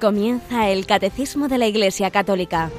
[0.00, 2.70] Comienza el Catecismo de la Iglesia Católica,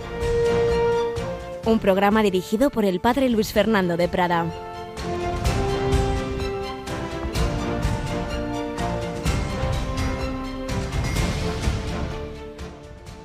[1.65, 4.51] un programa dirigido por el Padre Luis Fernando de Prada.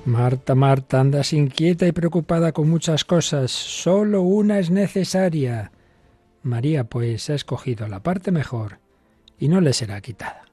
[0.05, 3.51] Marta, Marta, andas inquieta y preocupada con muchas cosas.
[3.51, 5.73] Solo una es necesaria.
[6.43, 8.79] María, pues, ha escogido la parte mejor
[9.39, 10.46] y no le será quitada.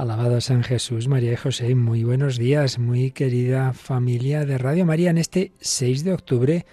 [0.00, 5.10] Alabado San Jesús, María y José, muy buenos días, muy querida familia de Radio María
[5.10, 6.64] en este 6 de octubre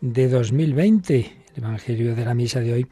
[0.00, 1.16] de 2020.
[1.56, 2.86] El Evangelio de la Misa de hoy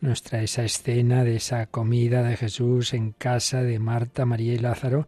[0.00, 4.58] nos trae esa escena de esa comida de Jesús en casa de Marta, María y
[4.58, 5.04] Lázaro.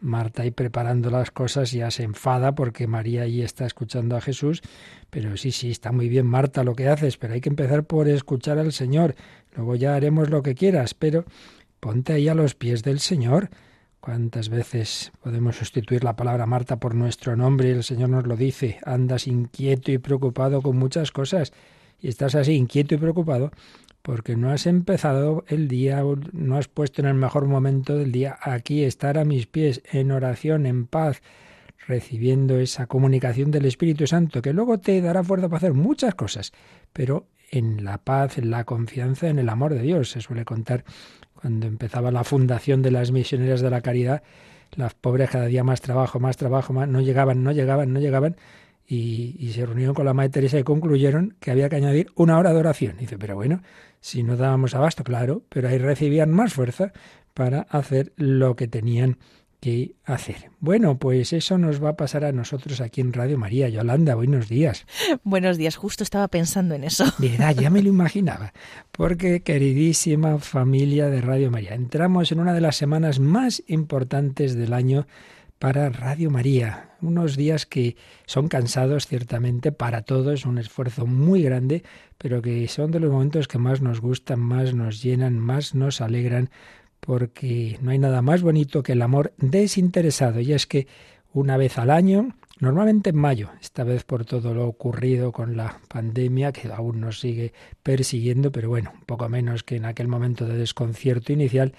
[0.00, 4.60] Marta ahí preparando las cosas ya se enfada porque María ahí está escuchando a Jesús.
[5.08, 8.08] Pero sí, sí, está muy bien Marta lo que haces, pero hay que empezar por
[8.08, 9.14] escuchar al Señor.
[9.54, 11.26] Luego ya haremos lo que quieras, pero
[11.78, 13.50] ponte ahí a los pies del Señor.
[14.00, 17.70] ¿Cuántas veces podemos sustituir la palabra Marta por nuestro nombre?
[17.72, 18.78] El Señor nos lo dice.
[18.84, 21.52] Andas inquieto y preocupado con muchas cosas.
[22.00, 23.50] Y estás así inquieto y preocupado
[24.02, 28.38] porque no has empezado el día, no has puesto en el mejor momento del día
[28.40, 31.20] aquí, estar a mis pies, en oración, en paz,
[31.86, 36.52] recibiendo esa comunicación del Espíritu Santo, que luego te dará fuerza para hacer muchas cosas,
[36.94, 40.10] pero en la paz, en la confianza, en el amor de Dios.
[40.10, 40.84] Se suele contar
[41.40, 44.22] cuando empezaba la fundación de las misioneras de la caridad,
[44.72, 48.36] las pobres cada día más trabajo, más trabajo, más, no llegaban, no llegaban, no llegaban,
[48.86, 52.52] y, se reunieron con la Madre Teresa y concluyeron que había que añadir una hora
[52.52, 52.96] de oración.
[52.96, 53.62] Y dice, pero bueno,
[54.00, 56.92] si no dábamos abasto, claro, pero ahí recibían más fuerza
[57.34, 59.18] para hacer lo que tenían
[59.60, 60.50] que hacer.
[60.60, 63.68] Bueno, pues eso nos va a pasar a nosotros aquí en Radio María.
[63.68, 64.86] Yolanda, buenos días.
[65.24, 67.04] Buenos días, justo estaba pensando en eso.
[67.18, 68.52] Mira, ya me lo imaginaba.
[68.92, 74.72] Porque, queridísima familia de Radio María, entramos en una de las semanas más importantes del
[74.72, 75.06] año
[75.58, 76.90] para Radio María.
[77.00, 77.96] Unos días que
[78.26, 81.82] son cansados, ciertamente, para todos, un esfuerzo muy grande,
[82.16, 86.00] pero que son de los momentos que más nos gustan, más nos llenan, más nos
[86.00, 86.50] alegran
[87.08, 90.40] porque no hay nada más bonito que el amor desinteresado.
[90.40, 90.86] Y es que
[91.32, 95.80] una vez al año, normalmente en mayo, esta vez por todo lo ocurrido con la
[95.88, 100.44] pandemia, que aún nos sigue persiguiendo, pero bueno, un poco menos que en aquel momento
[100.44, 101.72] de desconcierto inicial,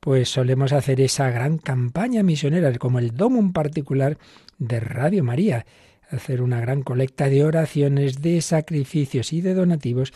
[0.00, 4.16] pues solemos hacer esa gran campaña misionera, como el Domum particular
[4.56, 5.66] de Radio María,
[6.08, 10.14] hacer una gran colecta de oraciones, de sacrificios y de donativos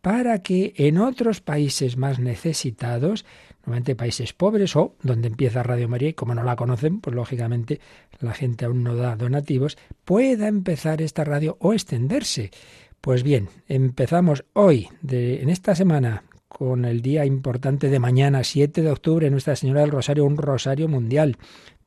[0.00, 3.26] para que en otros países más necesitados
[3.66, 7.80] normalmente países pobres o donde empieza Radio María y como no la conocen, pues lógicamente
[8.20, 12.52] la gente aún no da donativos, pueda empezar esta radio o extenderse.
[13.00, 18.82] Pues bien, empezamos hoy, de, en esta semana, con el día importante de mañana, 7
[18.82, 21.36] de octubre, Nuestra Señora del Rosario, un rosario mundial.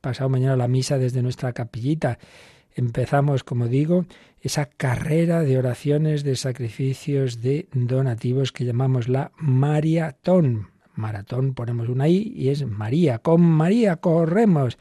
[0.02, 2.18] Pasado mañana la misa desde nuestra capillita.
[2.74, 4.04] Empezamos, como digo,
[4.42, 10.68] esa carrera de oraciones, de sacrificios, de donativos que llamamos la maratón
[11.00, 13.18] maratón ponemos una I y es María.
[13.18, 14.78] Con María corremos,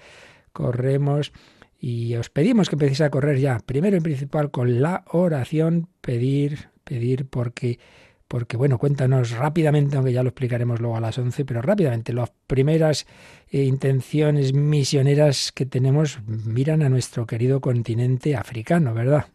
[0.53, 1.31] corremos
[1.79, 3.59] y os pedimos que empecéis a correr ya.
[3.59, 7.79] Primero y principal con la oración, pedir, pedir porque
[8.29, 12.31] porque bueno, cuéntanos rápidamente, aunque ya lo explicaremos luego a las 11, pero rápidamente, las
[12.45, 13.07] primeras
[13.49, 19.25] eh, intenciones misioneras que tenemos miran a nuestro querido continente africano, ¿verdad?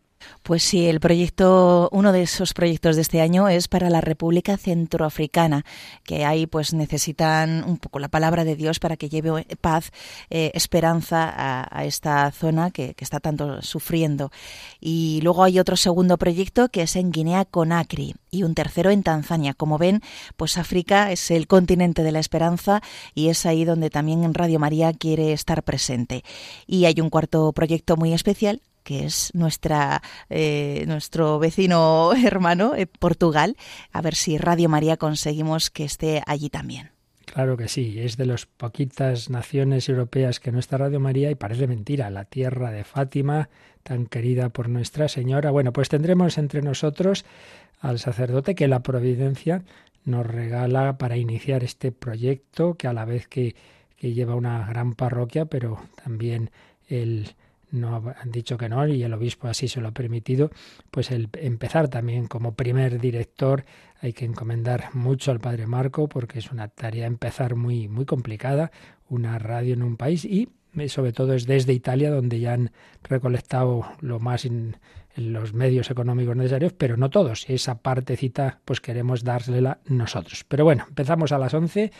[0.44, 4.58] Pues sí, el proyecto, uno de esos proyectos de este año es para la República
[4.58, 5.64] Centroafricana,
[6.02, 9.90] que ahí pues necesitan un poco la palabra de Dios para que lleve paz,
[10.28, 14.30] eh, esperanza a, esta zona que, está tanto sufriendo.
[14.80, 19.02] Y luego hay otro segundo proyecto que es en Guinea Conakry y un tercero en
[19.02, 19.54] Tanzania.
[19.54, 20.02] Como ven,
[20.36, 22.82] pues África es el continente de la esperanza
[23.14, 26.22] y es ahí donde también Radio María quiere estar presente.
[26.66, 32.86] Y hay un cuarto proyecto muy especial que es nuestra, eh, nuestro vecino hermano, eh,
[32.86, 33.56] Portugal,
[33.92, 36.90] a ver si Radio María conseguimos que esté allí también.
[37.24, 41.34] Claro que sí, es de las poquitas naciones europeas que no está Radio María y
[41.34, 43.48] parece mentira, la tierra de Fátima,
[43.82, 45.50] tan querida por Nuestra Señora.
[45.50, 47.24] Bueno, pues tendremos entre nosotros
[47.80, 49.64] al sacerdote que la providencia
[50.04, 53.56] nos regala para iniciar este proyecto que a la vez que,
[53.96, 56.50] que lleva una gran parroquia, pero también
[56.88, 57.34] el
[57.74, 60.50] no han dicho que no y el obispo así se lo ha permitido,
[60.90, 63.64] pues el empezar también como primer director
[64.00, 68.70] hay que encomendar mucho al padre Marco porque es una tarea empezar muy muy complicada,
[69.08, 70.48] una radio en un país y
[70.88, 72.72] sobre todo es desde Italia donde ya han
[73.02, 74.46] recolectado lo más
[75.16, 77.48] los medios económicos necesarios, pero no todos.
[77.48, 80.44] Esa partecita pues queremos dársela nosotros.
[80.48, 81.92] Pero bueno, empezamos a las 11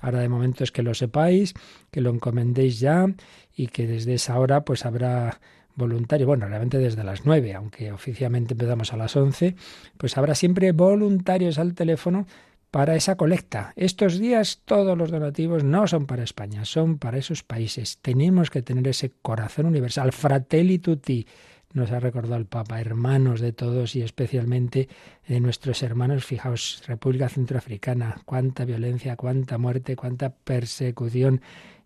[0.00, 1.54] Ahora de momento es que lo sepáis,
[1.90, 3.06] que lo encomendéis ya
[3.54, 5.40] y que desde esa hora pues habrá
[5.74, 9.54] voluntarios, bueno, realmente desde las 9, aunque oficialmente empezamos a las 11,
[9.96, 12.26] pues habrá siempre voluntarios al teléfono
[12.70, 13.72] para esa colecta.
[13.76, 17.98] Estos días todos los donativos no son para España, son para esos países.
[18.00, 21.26] Tenemos que tener ese corazón universal, fratelli tutti,
[21.72, 24.88] nos ha recordado el Papa, hermanos de todos y especialmente
[25.26, 26.24] de nuestros hermanos.
[26.24, 31.40] Fijaos, República Centroafricana, cuánta violencia, cuánta muerte, cuánta persecución.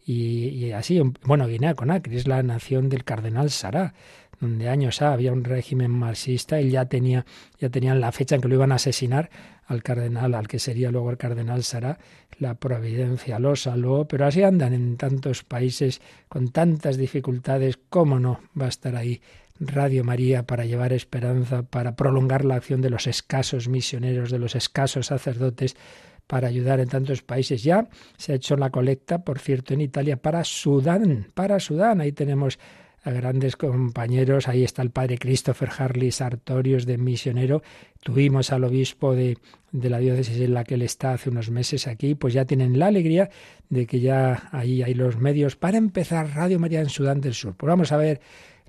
[0.06, 3.94] Y, así, bueno, Guinea Conakry es la nación del cardenal Sará,
[4.38, 7.24] donde años ha había un régimen marxista y ya tenía
[7.58, 9.30] ya tenían la fecha en que lo iban a asesinar
[9.66, 11.98] al cardenal, al que sería luego el cardenal Sará,
[12.38, 18.40] la providencia lo salvó, pero así andan en tantos países con tantas dificultades, ¿cómo no
[18.60, 19.22] va a estar ahí
[19.60, 24.56] Radio María para llevar esperanza, para prolongar la acción de los escasos misioneros, de los
[24.56, 25.76] escasos sacerdotes,
[26.26, 27.62] para ayudar en tantos países.
[27.62, 32.00] Ya se ha hecho la colecta, por cierto, en Italia para Sudán, para Sudán.
[32.00, 32.58] Ahí tenemos
[33.04, 34.48] a grandes compañeros.
[34.48, 37.62] Ahí está el padre Christopher Harley Sartorius de misionero.
[38.02, 39.38] Tuvimos al obispo de,
[39.72, 42.14] de, la diócesis en la que él está hace unos meses aquí.
[42.14, 43.30] Pues ya tienen la alegría
[43.68, 47.54] de que ya ahí hay los medios para empezar Radio María en Sudán del Sur.
[47.54, 48.20] Pues vamos a ver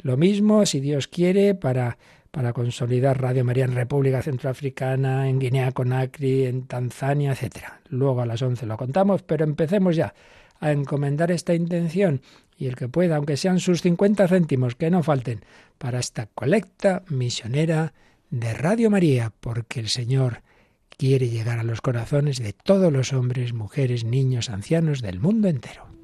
[0.06, 1.98] lo mismo, si Dios quiere, para,
[2.30, 7.82] para consolidar Radio María en República Centroafricana, en Guinea Conakry, en Tanzania, etcétera.
[7.90, 10.14] Luego a las 11 lo contamos, pero empecemos ya
[10.60, 12.22] a encomendar esta intención
[12.56, 15.44] y el que pueda, aunque sean sus 50 céntimos, que no falten,
[15.80, 17.96] para esta colecta misionera
[18.30, 20.44] de Radio María, porque el Señor
[20.96, 25.95] quiere llegar a los corazones de todos los hombres, mujeres, niños, ancianos del mundo entero.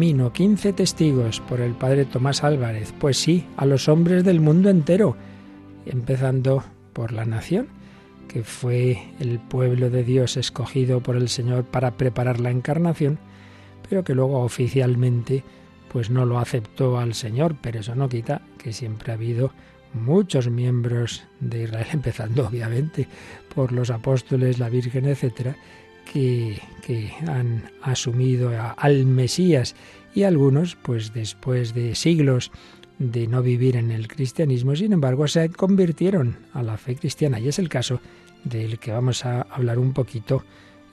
[0.00, 2.94] Camino, quince testigos por el padre Tomás Álvarez.
[2.98, 5.14] Pues sí, a los hombres del mundo entero,
[5.84, 6.64] empezando
[6.94, 7.68] por la nación,
[8.26, 13.18] que fue el pueblo de Dios escogido por el Señor para preparar la encarnación,
[13.90, 15.44] pero que luego oficialmente
[15.92, 19.52] pues no lo aceptó al Señor, pero eso no quita que siempre ha habido
[19.92, 23.06] muchos miembros de Israel, empezando obviamente
[23.54, 25.56] por los apóstoles, la Virgen, etcétera,
[26.12, 26.60] que,
[27.26, 29.76] han asumido al Mesías
[30.14, 32.50] y algunos, pues después de siglos
[32.98, 37.38] de no vivir en el cristianismo, sin embargo, se convirtieron a la fe cristiana.
[37.38, 38.00] Y es el caso
[38.44, 40.44] del que vamos a hablar un poquito,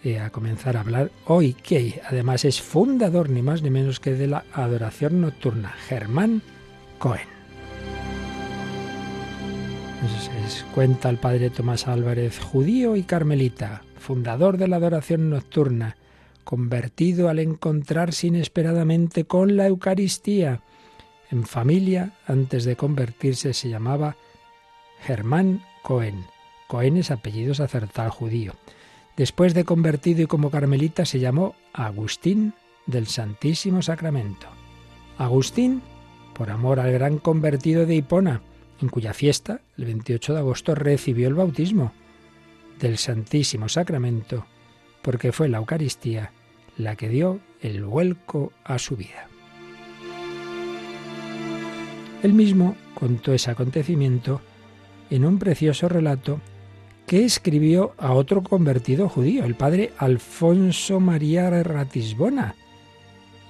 [0.04, 4.13] eh, a comenzar a hablar hoy, que además es fundador ni más ni menos que
[4.13, 6.44] de la adoración nocturna, Germán
[7.00, 7.38] Cohen.
[10.74, 15.98] Cuenta el padre Tomás Álvarez, judío y carmelita, fundador de la adoración nocturna,
[16.45, 20.62] convertido al encontrarse inesperadamente con la Eucaristía.
[21.30, 24.15] En familia, antes de convertirse, se llamaba
[25.01, 26.24] Germán Cohen.
[26.69, 28.54] Cohen es apellido sacerdotal judío.
[29.18, 32.53] Después de convertido y como carmelita se llamó Agustín
[32.86, 34.48] del Santísimo Sacramento.
[35.18, 35.81] Agustín,
[36.33, 38.41] por amor al gran convertido de Hipona,
[38.82, 41.91] en cuya fiesta, el 28 de agosto, recibió el bautismo
[42.79, 44.46] del Santísimo Sacramento,
[45.01, 46.31] porque fue la Eucaristía
[46.77, 49.27] la que dio el vuelco a su vida.
[52.24, 54.41] Él mismo contó ese acontecimiento
[55.10, 56.39] en un precioso relato
[57.05, 62.55] que escribió a otro convertido judío, el padre Alfonso María Ratisbona.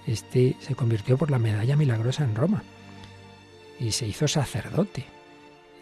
[0.06, 2.64] Este se convirtió por la medalla milagrosa en Roma
[3.80, 5.17] y se hizo sacerdote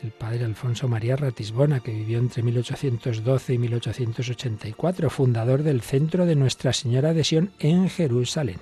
[0.05, 6.35] el padre Alfonso María Ratisbona, que vivió entre 1812 y 1884, fundador del Centro de
[6.35, 8.59] Nuestra Señora de Sion en Jerusalén.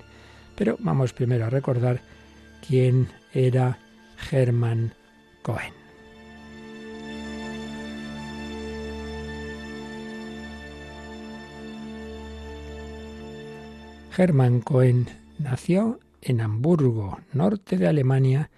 [0.56, 2.02] Pero vamos primero a recordar
[2.66, 3.78] quién era
[4.16, 4.94] Germán
[5.42, 5.74] Cohen.
[14.12, 15.08] Germán Cohen
[15.40, 18.50] nació en Hamburgo, norte de Alemania,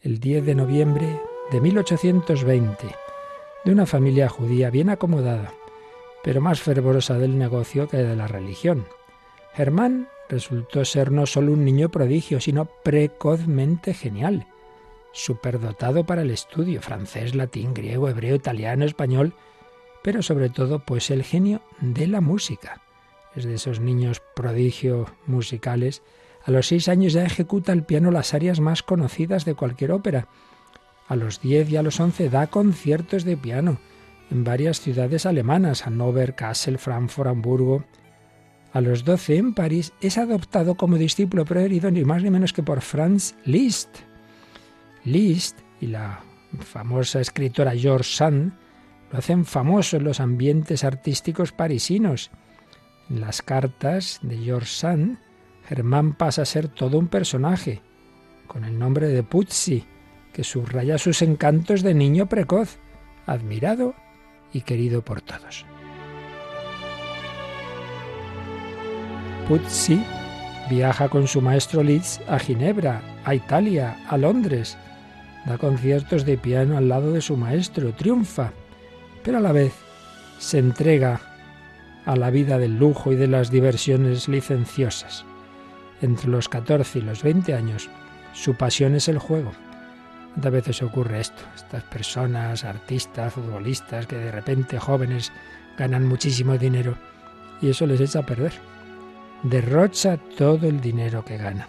[0.00, 1.20] el 10 de noviembre
[1.50, 2.86] de 1820,
[3.64, 5.52] de una familia judía bien acomodada,
[6.22, 8.86] pero más fervorosa del negocio que de la religión.
[9.54, 14.46] Germán resultó ser no solo un niño prodigio, sino precozmente genial,
[15.12, 19.34] superdotado para el estudio, francés, latín, griego, hebreo, italiano, español,
[20.04, 22.80] pero sobre todo pues el genio de la música.
[23.34, 26.02] Es de esos niños prodigio musicales.
[26.44, 30.28] A los seis años ya ejecuta al piano las áreas más conocidas de cualquier ópera,
[31.10, 33.80] a los 10 y a los 11 da conciertos de piano
[34.30, 37.84] en varias ciudades alemanas, Hannover, Kassel, Frankfurt, Hamburgo.
[38.72, 42.62] A los 12 en París es adoptado como discípulo preferido ni más ni menos que
[42.62, 43.88] por Franz Liszt.
[45.04, 46.20] Liszt y la
[46.60, 48.52] famosa escritora George Sand
[49.10, 52.30] lo hacen famoso en los ambientes artísticos parisinos.
[53.08, 55.18] En las cartas de George Sand,
[55.66, 57.82] Germán pasa a ser todo un personaje,
[58.46, 59.84] con el nombre de Puzzi,
[60.44, 62.78] subraya sus encantos de niño precoz,
[63.26, 63.94] admirado
[64.52, 65.64] y querido por todos.
[69.48, 70.02] Puzzi
[70.68, 74.78] viaja con su maestro Liszt a Ginebra, a Italia, a Londres.
[75.44, 78.52] Da conciertos de piano al lado de su maestro, triunfa,
[79.24, 79.72] pero a la vez
[80.38, 81.20] se entrega
[82.06, 85.24] a la vida del lujo y de las diversiones licenciosas.
[86.00, 87.90] Entre los 14 y los 20 años,
[88.32, 89.52] su pasión es el juego.
[90.32, 91.42] ¿Cuántas veces ocurre esto?
[91.56, 95.32] Estas personas, artistas, futbolistas, que de repente jóvenes
[95.76, 96.96] ganan muchísimo dinero
[97.60, 98.52] y eso les echa a perder.
[99.42, 101.68] Derrocha todo el dinero que gana.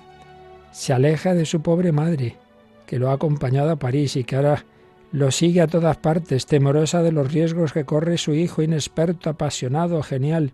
[0.72, 2.38] Se aleja de su pobre madre,
[2.86, 4.66] que lo ha acompañado a París y que ahora
[5.12, 10.02] lo sigue a todas partes, temorosa de los riesgos que corre su hijo inexperto, apasionado,
[10.04, 10.54] genial,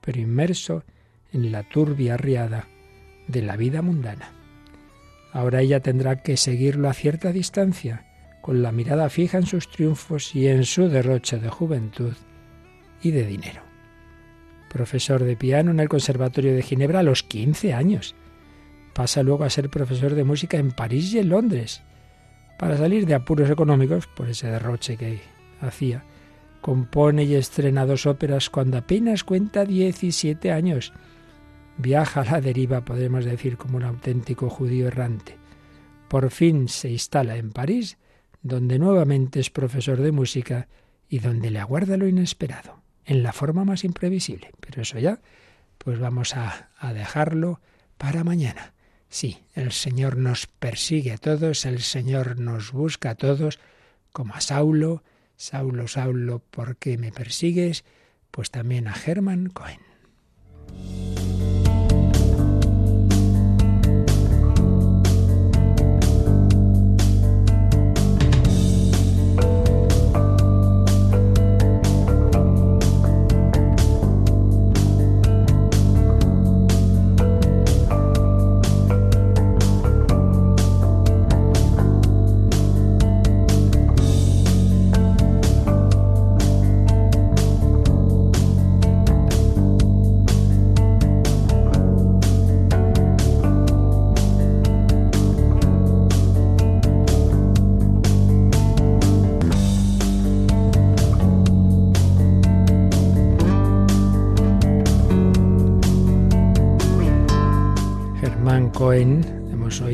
[0.00, 0.84] pero inmerso
[1.32, 2.68] en la turbia riada
[3.28, 4.32] de la vida mundana.
[5.32, 8.04] Ahora ella tendrá que seguirlo a cierta distancia,
[8.42, 12.12] con la mirada fija en sus triunfos y en su derroche de juventud
[13.02, 13.62] y de dinero.
[14.68, 18.14] Profesor de piano en el Conservatorio de Ginebra a los 15 años.
[18.94, 21.82] Pasa luego a ser profesor de música en París y en Londres.
[22.58, 25.20] Para salir de apuros económicos, por ese derroche que
[25.60, 26.04] hacía,
[26.60, 30.92] compone y estrena dos óperas cuando apenas cuenta 17 años
[31.76, 35.36] viaja a la deriva, podemos decir, como un auténtico judío errante.
[36.08, 37.98] Por fin se instala en París,
[38.42, 40.68] donde nuevamente es profesor de música
[41.08, 44.50] y donde le aguarda lo inesperado, en la forma más imprevisible.
[44.60, 45.20] Pero eso ya,
[45.78, 47.60] pues vamos a, a dejarlo
[47.98, 48.74] para mañana.
[49.08, 53.58] Sí, el Señor nos persigue a todos, el Señor nos busca a todos,
[54.12, 55.02] como a Saulo,
[55.36, 57.84] Saulo, Saulo, ¿por qué me persigues?
[58.30, 59.80] Pues también a Germán Cohen.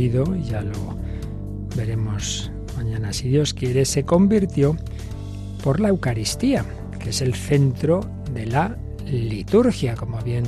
[0.08, 0.96] Y ya lo
[1.76, 4.74] veremos mañana si Dios quiere, se convirtió
[5.62, 6.64] por la Eucaristía,
[6.98, 8.00] que es el centro
[8.32, 10.44] de la liturgia, como bien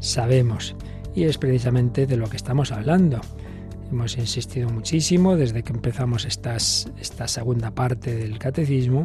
[0.00, 0.74] sabemos.
[1.14, 3.20] Y es precisamente de lo que estamos hablando.
[3.90, 9.04] Hemos insistido muchísimo desde que empezamos esta segunda parte del catecismo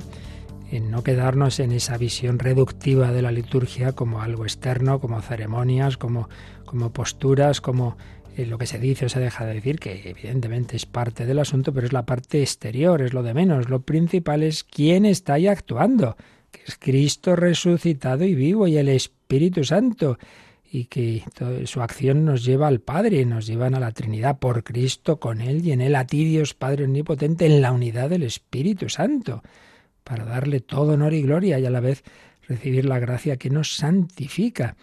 [0.71, 5.97] en no quedarnos en esa visión reductiva de la liturgia como algo externo, como ceremonias,
[5.97, 6.29] como,
[6.65, 7.95] como posturas, como
[8.35, 11.39] eh, lo que se dice o se deja de decir, que evidentemente es parte del
[11.39, 13.69] asunto, pero es la parte exterior, es lo de menos.
[13.69, 16.15] Lo principal es quién está ahí actuando,
[16.51, 20.17] que es Cristo resucitado y vivo y el Espíritu Santo,
[20.71, 21.23] y que
[21.65, 25.63] su acción nos lleva al Padre, nos llevan a la Trinidad por Cristo, con Él
[25.63, 29.43] y en Él a ti, Dios Padre Omnipotente, en la unidad del Espíritu Santo,
[30.03, 32.03] para darle todo honor y gloria y a la vez
[32.47, 34.75] recibir la gracia que nos santifica.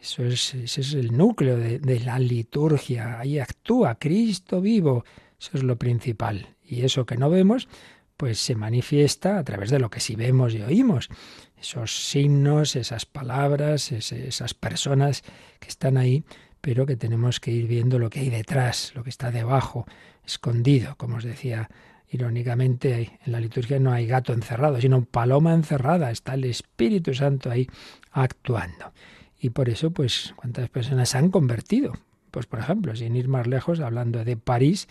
[0.00, 3.18] Eso es, ese es el núcleo de, de la liturgia.
[3.18, 5.04] Ahí actúa Cristo vivo.
[5.40, 6.56] Eso es lo principal.
[6.64, 7.68] Y eso que no vemos,
[8.16, 11.08] pues se manifiesta a través de lo que sí vemos y oímos.
[11.56, 15.22] Esos signos, esas palabras, esas personas
[15.60, 16.24] que están ahí,
[16.60, 19.86] pero que tenemos que ir viendo lo que hay detrás, lo que está debajo,
[20.26, 21.68] escondido, como os decía
[22.10, 27.50] irónicamente, en la liturgia no hay gato encerrado, sino paloma encerrada, está el Espíritu Santo
[27.50, 27.68] ahí
[28.12, 28.92] actuando.
[29.38, 31.92] Y por eso, pues, ¿cuántas personas se han convertido?
[32.30, 34.88] Pues, por ejemplo, sin ir más lejos, hablando de París,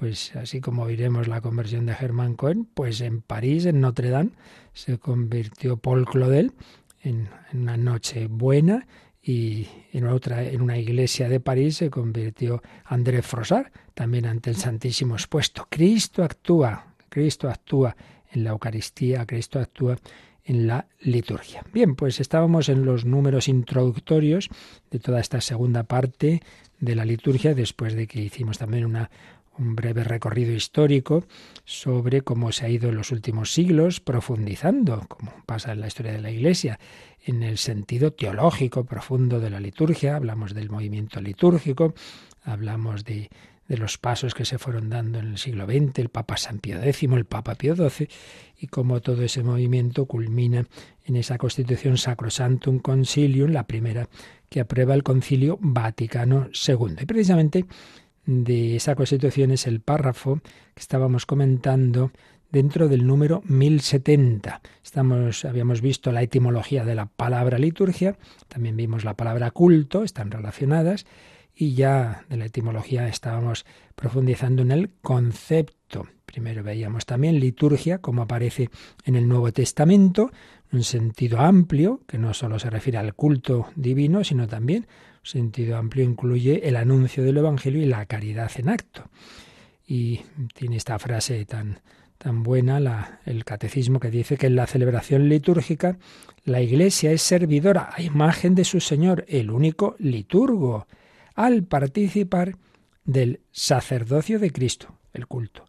[0.00, 4.30] pues así como oiremos la conversión de Germán Cohen, pues en París, en Notre Dame,
[4.72, 6.52] se convirtió Paul Claudel
[7.02, 8.86] en, una noche buena
[9.22, 14.56] y en otra en una iglesia de París se convirtió André Frossard también ante el
[14.56, 15.66] Santísimo expuesto.
[15.68, 17.94] Cristo actúa, Cristo actúa
[18.32, 19.98] en la Eucaristía, Cristo actúa
[20.44, 21.64] en la liturgia.
[21.72, 24.48] Bien, pues estábamos en los números introductorios
[24.90, 26.42] de toda esta segunda parte
[26.78, 29.10] de la liturgia, después de que hicimos también una,
[29.58, 31.24] un breve recorrido histórico
[31.64, 36.12] sobre cómo se ha ido en los últimos siglos profundizando, como pasa en la historia
[36.12, 36.80] de la Iglesia,
[37.24, 40.16] en el sentido teológico profundo de la liturgia.
[40.16, 41.94] Hablamos del movimiento litúrgico,
[42.42, 43.28] hablamos de,
[43.70, 46.82] de los pasos que se fueron dando en el siglo XX, el Papa San Pío
[46.82, 48.08] X, el Papa Pío XII,
[48.58, 50.66] y cómo todo ese movimiento culmina
[51.04, 54.08] en esa Constitución Sacrosantum Concilium, la primera
[54.48, 56.96] que aprueba el Concilio Vaticano II.
[57.00, 57.64] Y precisamente
[58.26, 60.40] de esa Constitución es el párrafo
[60.74, 62.10] que estábamos comentando
[62.50, 64.62] dentro del número 1070.
[64.82, 70.32] Estamos, habíamos visto la etimología de la palabra liturgia, también vimos la palabra culto, están
[70.32, 71.06] relacionadas,
[71.60, 76.08] y ya de la etimología estábamos profundizando en el concepto.
[76.24, 78.70] Primero veíamos también liturgia, como aparece
[79.04, 80.30] en el Nuevo Testamento,
[80.72, 84.86] un sentido amplio, que no solo se refiere al culto divino, sino también
[85.22, 89.10] un sentido amplio incluye el anuncio del Evangelio y la caridad en acto.
[89.86, 90.22] Y
[90.54, 91.80] tiene esta frase tan,
[92.16, 95.98] tan buena la, el catecismo que dice que en la celebración litúrgica
[96.42, 100.86] la Iglesia es servidora a imagen de su Señor, el único liturgo,
[101.34, 102.56] al participar
[103.04, 105.64] del sacerdocio de Cristo, el culto,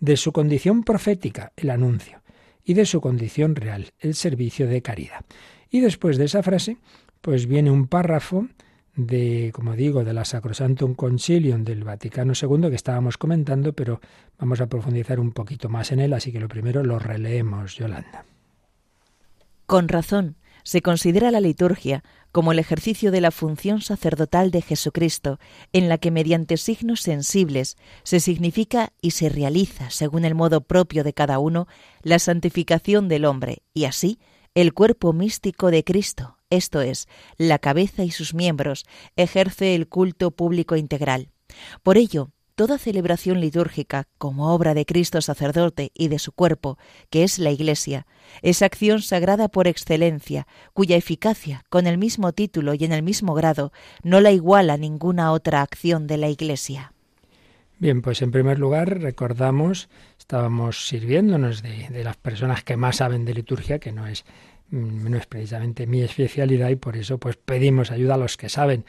[0.00, 2.22] de su condición profética, el anuncio,
[2.64, 5.24] y de su condición real, el servicio de caridad.
[5.70, 6.78] Y después de esa frase,
[7.20, 8.48] pues viene un párrafo
[8.96, 14.00] de, como digo, de la Sacrosantum Concilium del Vaticano II que estábamos comentando, pero
[14.38, 18.24] vamos a profundizar un poquito más en él, así que lo primero lo releemos, Yolanda.
[19.66, 25.38] Con razón, se considera la liturgia como el ejercicio de la función sacerdotal de Jesucristo,
[25.72, 31.04] en la que mediante signos sensibles se significa y se realiza, según el modo propio
[31.04, 31.68] de cada uno,
[32.02, 34.18] la santificación del hombre, y así
[34.56, 40.32] el cuerpo místico de Cristo, esto es, la cabeza y sus miembros, ejerce el culto
[40.32, 41.30] público integral.
[41.84, 46.78] Por ello, toda celebración litúrgica como obra de Cristo sacerdote y de su cuerpo,
[47.10, 48.06] que es la Iglesia,
[48.42, 53.34] es acción sagrada por excelencia, cuya eficacia, con el mismo título y en el mismo
[53.34, 56.92] grado, no la iguala ninguna otra acción de la Iglesia.
[57.78, 63.34] Bien, pues en primer lugar recordamos, estábamos sirviéndonos de, las personas que más saben de
[63.34, 64.24] liturgia, que no es
[64.70, 68.48] mm, no es precisamente mi especialidad y por eso pues pedimos ayuda a los que
[68.48, 68.86] saben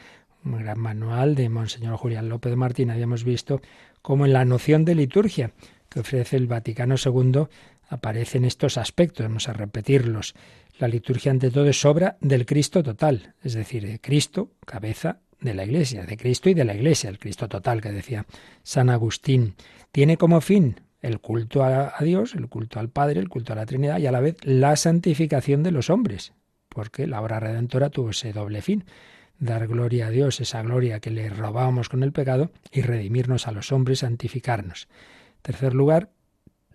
[0.54, 3.60] un gran manual de Monseñor Julián López Martín, habíamos visto
[4.02, 5.52] cómo en la noción de liturgia
[5.88, 7.46] que ofrece el Vaticano II
[7.88, 10.34] aparecen estos aspectos, vamos a repetirlos.
[10.78, 15.54] La liturgia ante todo es obra del Cristo total, es decir, de Cristo, cabeza de
[15.54, 18.26] la Iglesia, de Cristo y de la Iglesia, el Cristo total que decía
[18.62, 19.54] San Agustín.
[19.92, 23.66] Tiene como fin el culto a, Dios, el culto al Padre, el culto a la
[23.66, 26.32] Trinidad y a la vez la santificación de los hombres,
[26.68, 28.84] porque la obra redentora tuvo ese doble fin
[29.38, 33.52] dar gloria a Dios, esa gloria que le robábamos con el pecado, y redimirnos a
[33.52, 34.88] los hombres, santificarnos.
[35.42, 36.10] Tercer lugar,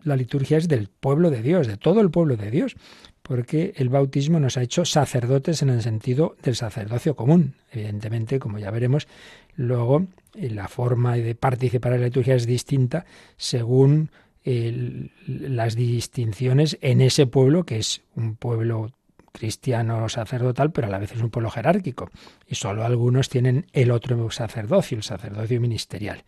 [0.03, 2.75] la liturgia es del pueblo de Dios, de todo el pueblo de Dios,
[3.21, 7.55] porque el bautismo nos ha hecho sacerdotes en el sentido del sacerdocio común.
[7.71, 9.07] Evidentemente, como ya veremos,
[9.55, 13.05] luego eh, la forma de participar en la liturgia es distinta
[13.37, 14.11] según
[14.45, 18.91] las distinciones en ese pueblo, que es un pueblo
[19.33, 22.09] cristiano sacerdotal, pero a la vez es un pueblo jerárquico.
[22.47, 26.23] Y solo algunos tienen el otro sacerdocio, el sacerdocio ministerial.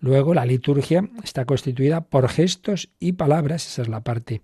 [0.00, 4.40] Luego, la liturgia está constituida por gestos y palabras, esa es la parte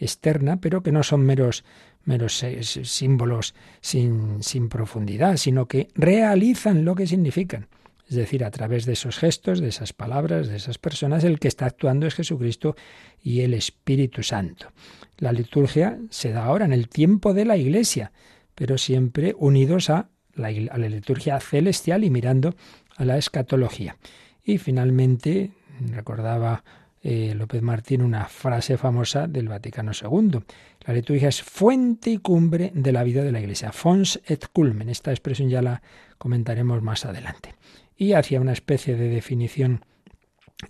[0.00, 1.64] externa, pero que no son meros,
[2.04, 7.68] meros eh, símbolos sin, sin profundidad, sino que realizan lo que significan.
[8.08, 11.48] Es decir, a través de esos gestos, de esas palabras, de esas personas, el que
[11.48, 12.76] está actuando es Jesucristo
[13.22, 14.72] y el Espíritu Santo.
[15.16, 18.12] La liturgia se da ahora en el tiempo de la Iglesia,
[18.54, 22.54] pero siempre unidos a la, liturgia celestial y mirando
[22.96, 23.96] a la escatología.
[24.44, 25.52] Y finalmente,
[25.90, 26.62] recordaba
[27.02, 30.40] eh, López Martín una frase famosa del Vaticano II.
[30.86, 33.72] La liturgia es fuente y cumbre de la vida de la Iglesia.
[33.72, 34.90] Fons et culmen.
[34.90, 35.82] Esta expresión ya la
[36.18, 37.54] comentaremos más adelante
[37.96, 39.84] y hacia una especie de definición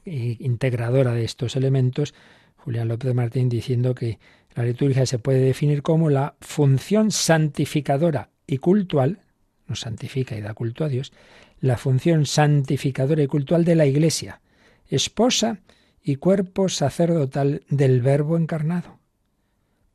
[0.05, 2.15] integradora de estos elementos,
[2.57, 4.19] Julián López Martín diciendo que
[4.55, 9.21] la liturgia se puede definir como la función santificadora y cultual,
[9.67, 11.13] nos santifica y da culto a Dios,
[11.61, 14.41] la función santificadora y cultual de la Iglesia,
[14.89, 15.61] esposa
[16.03, 18.99] y cuerpo sacerdotal del Verbo encarnado,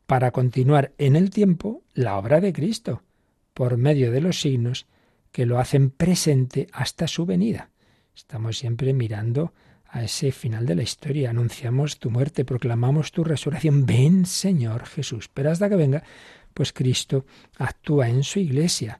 [0.08, 3.04] para continuar en el tiempo la obra de Cristo,
[3.54, 4.88] por medio de los signos
[5.32, 7.70] que lo hacen presente hasta su venida.
[8.16, 9.54] Estamos siempre mirando
[9.88, 11.30] a ese final de la historia.
[11.30, 13.86] Anunciamos tu muerte, proclamamos tu resurrección.
[13.86, 15.30] Ven, Señor Jesús.
[15.34, 16.04] Pero hasta que venga,
[16.54, 17.26] pues Cristo
[17.58, 19.00] actúa en su iglesia,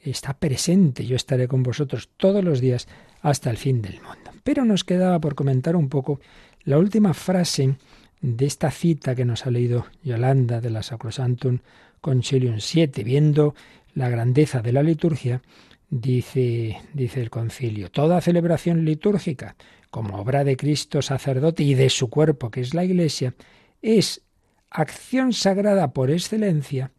[0.00, 1.04] está presente.
[1.06, 2.88] Yo estaré con vosotros todos los días
[3.22, 4.30] hasta el fin del mundo.
[4.44, 6.20] Pero nos quedaba por comentar un poco
[6.64, 7.76] la última frase
[8.20, 11.58] de esta cita que nos ha leído Yolanda de la Sacrosantum
[12.00, 13.54] Concilium 7, viendo
[13.94, 15.42] la grandeza de la liturgia,
[15.90, 19.56] dice, dice el concilio, toda celebración litúrgica,
[19.90, 23.34] como obra de Cristo sacerdote y de su cuerpo, que es la Iglesia,
[23.82, 24.22] es
[24.70, 26.92] acción sagrada por excelencia,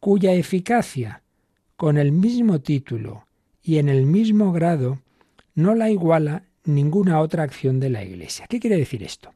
[0.00, 1.22] cuya eficacia,
[1.76, 3.26] con el mismo título
[3.62, 5.00] y en el mismo grado,
[5.54, 8.46] no la iguala ninguna otra acción de la Iglesia.
[8.48, 9.32] ¿Qué quiere decir esto?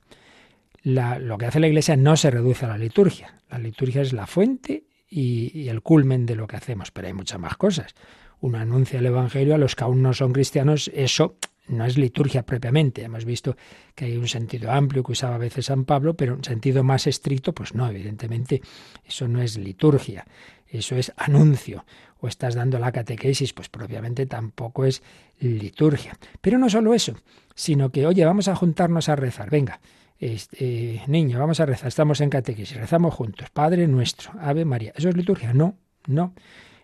[0.85, 3.39] lo que hace la Iglesia no se reduce a la liturgia.
[3.49, 7.39] La liturgia es la fuente y, el culmen de lo que hacemos, pero hay muchas
[7.39, 7.95] más cosas.
[8.43, 11.37] Uno anuncia el Evangelio a los que aún no son cristianos, eso
[11.69, 13.05] no es liturgia propiamente.
[13.05, 13.57] Hemos visto
[13.95, 17.07] que hay un sentido amplio que usaba a veces San Pablo, pero un sentido más
[17.07, 18.61] estricto, pues no, evidentemente
[19.05, 20.27] eso no es liturgia,
[20.67, 21.85] eso es anuncio.
[22.19, 25.05] O estás dando la catequesis, pues propiamente tampoco es
[25.39, 26.19] liturgia.
[26.41, 27.15] Pero no solo eso,
[27.55, 29.81] sino que, oye, vamos a juntarnos a rezar, venga,
[30.19, 34.93] este, niño, vamos a rezar, estamos en catequesis, rezamos juntos, Padre nuestro, Ave María.
[34.97, 35.53] ¿Eso es liturgia?
[35.53, 35.77] No,
[36.09, 36.35] no.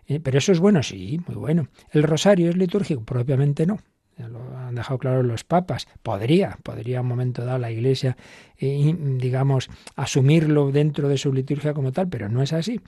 [0.08, 1.68] Eh, pero eso es bueno, sí, muy bueno.
[1.92, 3.04] ¿El rosario es litúrgico?
[3.04, 3.78] Propiamente no.
[4.16, 5.86] lo han dejado claro los papas.
[6.02, 8.16] Podría, podría un momento dado la Iglesia,
[8.56, 12.80] eh, digamos, asumirlo dentro de su liturgia como tal, pero no es así.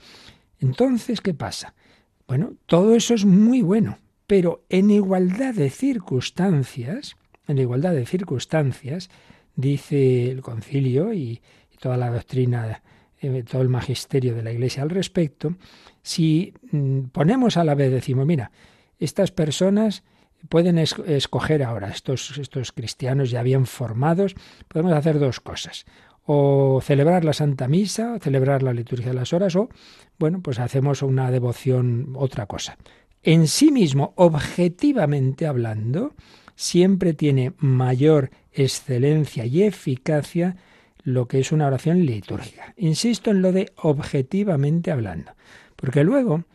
[0.59, 1.75] Entonces, ¿qué pasa?
[2.27, 9.09] Bueno, todo eso es muy bueno, pero en igualdad de circunstancias, en igualdad de circunstancias,
[9.55, 11.41] dice el concilio y,
[11.79, 12.83] toda la doctrina,
[13.19, 15.55] eh, todo el magisterio de la Iglesia al respecto,
[16.03, 18.51] si mm, ponemos a la vez, decimos, mira,
[18.99, 20.03] estas personas
[20.49, 24.35] pueden escoger ahora, estos, estos cristianos ya bien formados,
[24.67, 25.85] podemos hacer dos cosas
[26.25, 29.69] o celebrar la Santa Misa, o celebrar la liturgia de las horas, o,
[30.19, 32.77] bueno, pues hacemos una devoción, otra cosa.
[33.23, 36.13] En sí mismo, objetivamente hablando,
[36.55, 40.57] siempre tiene mayor excelencia y eficacia
[41.03, 42.73] lo que es una oración litúrgica.
[42.77, 45.31] Insisto en lo de objetivamente hablando,
[45.81, 46.45] porque luego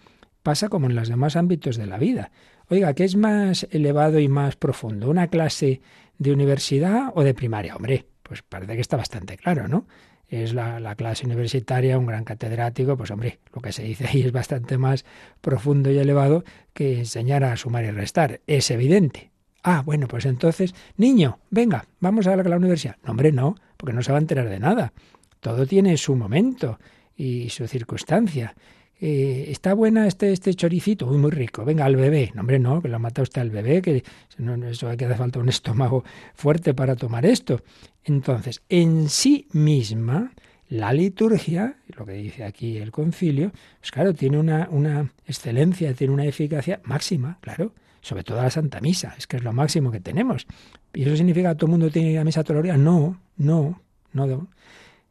[0.42, 2.30] pasa como en los demás ámbitos de la vida.
[2.68, 5.10] Oiga, ¿qué es más elevado y más profundo?
[5.10, 5.80] ¿Una clase
[6.18, 7.76] de universidad o de primaria?
[7.76, 9.86] Hombre, pues parece que está bastante claro, ¿no?
[10.28, 14.22] Es la, la, clase universitaria, un gran catedrático, pues hombre, lo que se dice ahí
[14.22, 15.04] es bastante más
[15.40, 18.40] profundo y elevado que enseñar a sumar y restar.
[18.46, 19.30] Es evidente.
[19.62, 22.96] Ah, bueno, pues entonces, niño, venga, vamos a la universidad.
[23.04, 24.92] No, hombre, no, porque no se va a enterar de nada.
[25.40, 26.78] Todo tiene su momento
[27.16, 28.54] y su circunstancia.
[29.00, 31.06] Eh, ¿Está buena este, este choricito?
[31.06, 31.64] Uy, muy rico.
[31.64, 32.32] Venga, al bebé.
[32.34, 34.04] No, hombre, no, que lo mata usted al bebé, que
[34.38, 36.04] no, eso hay que hacer falta un estómago
[36.34, 37.62] fuerte para tomar esto.
[38.04, 40.32] Entonces, en sí misma,
[40.68, 46.12] la liturgia, lo que dice aquí el concilio, pues claro, tiene una, una excelencia, tiene
[46.14, 47.72] una eficacia máxima, claro
[48.06, 50.46] sobre todo la Santa Misa, es que es lo máximo que tenemos.
[50.94, 52.78] ¿Y eso significa que todo el mundo tiene que ir a misa todos los días?
[52.78, 53.80] No, no,
[54.12, 54.46] no.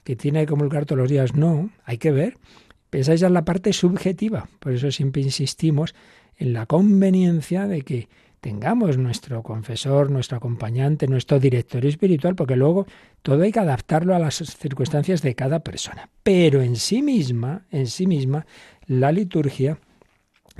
[0.06, 1.36] ¿Que tiene que comulgar todos los días?
[1.36, 2.38] No, hay que ver.
[2.96, 5.94] Pensáis en la parte subjetiva, por eso siempre insistimos
[6.38, 8.08] en la conveniencia de que
[8.40, 12.88] tengamos nuestro confesor, nuestro acompañante, nuestro director espiritual, porque luego
[13.22, 16.10] todo hay que adaptarlo a las circunstancias de cada persona.
[16.24, 18.46] Pero en sí misma, en sí misma,
[18.88, 19.78] la liturgia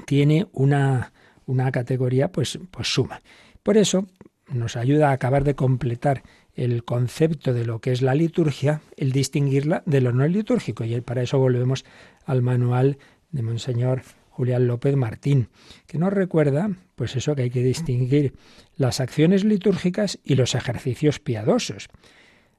[0.06, 1.14] tiene una,
[1.46, 3.22] una categoría pues, pues suma.
[3.64, 4.08] Por eso
[4.50, 6.22] nos ayuda a acabar de completar
[6.56, 10.86] el concepto de lo que es la liturgia, el distinguirla de lo no litúrgico.
[10.86, 11.86] Y para eso volvemos
[12.26, 12.98] al manual
[13.32, 15.48] de Monseñor Julián López Martín,
[15.88, 18.34] que nos recuerda, pues eso, que hay que distinguir
[18.76, 21.88] las acciones litúrgicas y los ejercicios piadosos.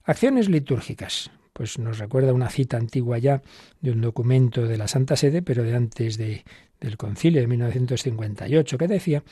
[0.05, 3.43] Acciones litúrgicas, pues nos recuerda una cita antigua ya
[3.81, 6.45] de un documento de la Santa Sede, pero de antes de,
[6.81, 9.23] del concilio de 1958, que decía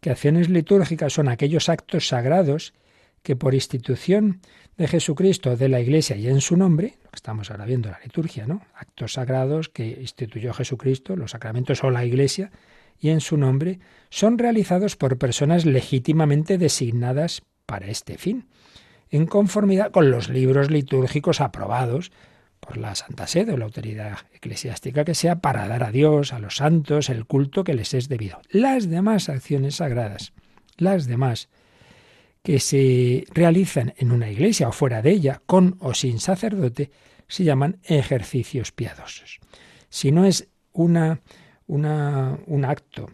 [0.00, 2.74] que acciones litúrgicas son aquellos actos sagrados
[3.24, 4.40] que por institución
[4.76, 7.98] de Jesucristo, de la Iglesia y en su nombre, lo que estamos ahora viendo la
[8.04, 8.62] liturgia, ¿no?
[8.74, 12.52] Actos sagrados que instituyó Jesucristo, los sacramentos o la Iglesia,
[13.00, 18.46] y en su nombre, son realizados por personas legítimamente designadas para este fin,
[19.10, 22.12] en conformidad con los libros litúrgicos aprobados
[22.60, 26.38] por la Santa Sede o la autoridad eclesiástica que sea para dar a Dios, a
[26.38, 28.40] los santos, el culto que les es debido.
[28.50, 30.34] Las demás acciones sagradas,
[30.76, 31.48] las demás
[32.44, 36.90] que se realizan en una iglesia o fuera de ella, con o sin sacerdote,
[37.26, 39.40] se llaman ejercicios piadosos.
[39.88, 41.22] Si no es una,
[41.66, 43.10] una un acto,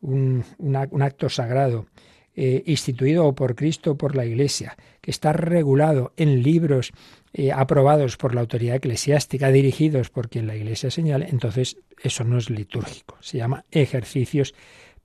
[0.00, 1.86] un, un acto sagrado
[2.34, 6.92] eh, instituido por Cristo o por la Iglesia, que está regulado en libros
[7.34, 12.38] eh, aprobados por la autoridad eclesiástica, dirigidos por quien la Iglesia señale, entonces eso no
[12.38, 14.54] es litúrgico, se llama ejercicios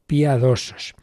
[0.08, 0.96] piadosos.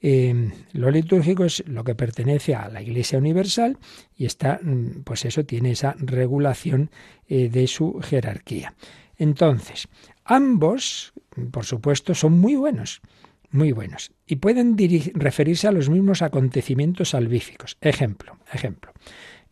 [0.00, 3.78] Eh, lo litúrgico es lo que pertenece a la Iglesia Universal
[4.16, 6.90] y está, mm, pues eso tiene esa regulación
[7.28, 8.74] de su jerarquía.
[9.18, 9.86] Entonces,
[10.24, 11.12] ambos,
[11.50, 13.02] por supuesto, son muy buenos
[13.50, 14.76] muy buenos y pueden
[15.14, 17.76] referirse a los mismos acontecimientos salvíficos.
[17.80, 18.92] Ejemplo, ejemplo.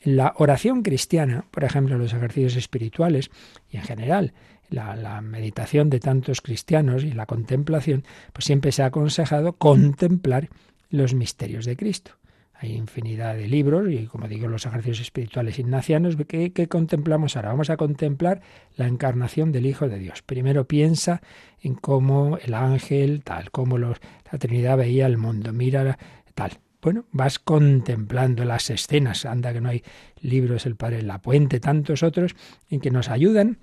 [0.03, 3.31] La oración cristiana, por ejemplo, los ejercicios espirituales
[3.71, 4.35] y en general
[4.71, 10.49] la, la, meditación de tantos cristianos y la contemplación, pues siempre se ha aconsejado contemplar
[10.91, 12.13] los misterios de Cristo.
[12.59, 16.17] Hay infinidad de libros y, como digo, los ejercicios espirituales ignacianos.
[16.27, 17.51] ¿qué, ¿Qué, contemplamos ahora?
[17.51, 18.41] Vamos a contemplar
[18.77, 20.23] la encarnación del Hijo de Dios.
[20.23, 21.21] Primero piensa
[21.61, 23.95] en cómo el ángel, tal, cómo la
[24.39, 25.53] Trinidad veía el mundo.
[25.53, 25.99] Mira,
[26.35, 26.53] tal.
[26.81, 29.27] Bueno, vas contemplando las escenas.
[29.27, 29.83] Anda que no hay
[30.21, 32.37] libros, el Padre en la Puente, tantos otros,
[32.71, 33.59] en que nos ayudan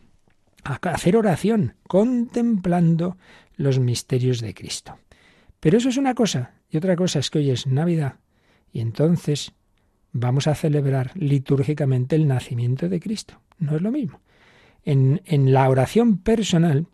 [0.64, 3.18] hacer oración, contemplando
[3.56, 4.98] los misterios de Cristo.
[5.60, 6.56] Pero eso es una cosa.
[6.70, 8.16] Y otra cosa es que hoy es Navidad
[8.72, 9.54] y entonces
[10.12, 13.40] vamos a celebrar litúrgicamente el nacimiento de Cristo.
[13.60, 14.20] No es lo mismo.
[14.84, 16.88] En, en, la oración personal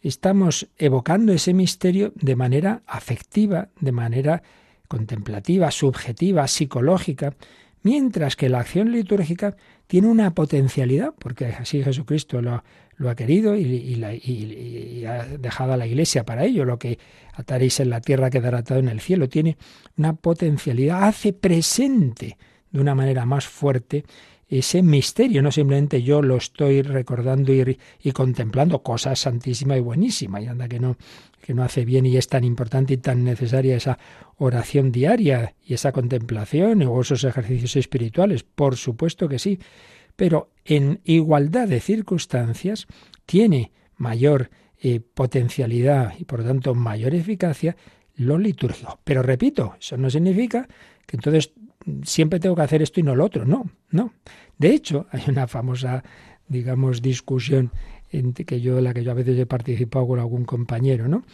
[0.00, 4.42] estamos evocando ese misterio de manera afectiva, de manera
[4.86, 7.34] contemplativa, subjetiva, psicológica,
[7.82, 9.56] mientras que la acción litúrgica
[9.92, 12.62] tiene una potencialidad, porque así Jesucristo lo,
[13.10, 14.02] ha querido y,
[15.04, 16.64] ha dejado a la Iglesia para ello.
[16.64, 16.98] Lo que
[17.34, 19.28] ataréis en la tierra quedará atado en el cielo.
[19.28, 19.58] Tiene
[19.98, 22.38] una potencialidad, hace presente
[22.70, 24.06] de una manera más fuerte
[24.48, 30.40] ese misterio, no simplemente yo lo estoy recordando y, y, contemplando, cosas santísima y buenísima,
[30.40, 30.96] y anda que no,
[31.42, 33.98] que no hace bien y es tan importante y tan necesaria esa
[34.36, 39.58] oración diaria y esa contemplación o esos ejercicios espirituales, por supuesto que sí,
[40.16, 42.86] pero en igualdad de circunstancias
[43.26, 47.76] tiene mayor eh, potencialidad y por tanto mayor eficacia
[48.14, 49.00] lo litúrgico.
[49.04, 50.68] Pero repito, eso no significa
[51.06, 51.52] que entonces
[52.04, 53.44] siempre tengo que hacer esto y no lo otro.
[53.44, 54.12] No, no.
[54.58, 56.04] De hecho, hay una famosa,
[56.46, 57.72] digamos, discusión
[58.12, 61.24] en que yo, la que yo a veces he participado con algún compañero, ¿no?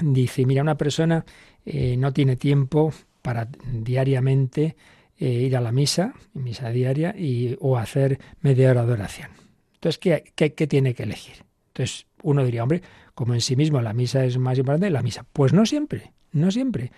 [0.00, 1.24] Dice, mira, una persona
[1.64, 2.92] eh, no tiene tiempo
[3.22, 4.76] para diariamente
[5.18, 9.30] eh, ir a la misa, misa diaria, y, o hacer media hora de oración.
[9.74, 11.44] Entonces, ¿qué, ¿qué, qué, tiene que elegir?
[11.68, 12.82] Entonces, uno diría, hombre,
[13.14, 15.24] como en sí mismo la misa es más importante, la misa.
[15.32, 16.92] Pues no siempre, no siempre.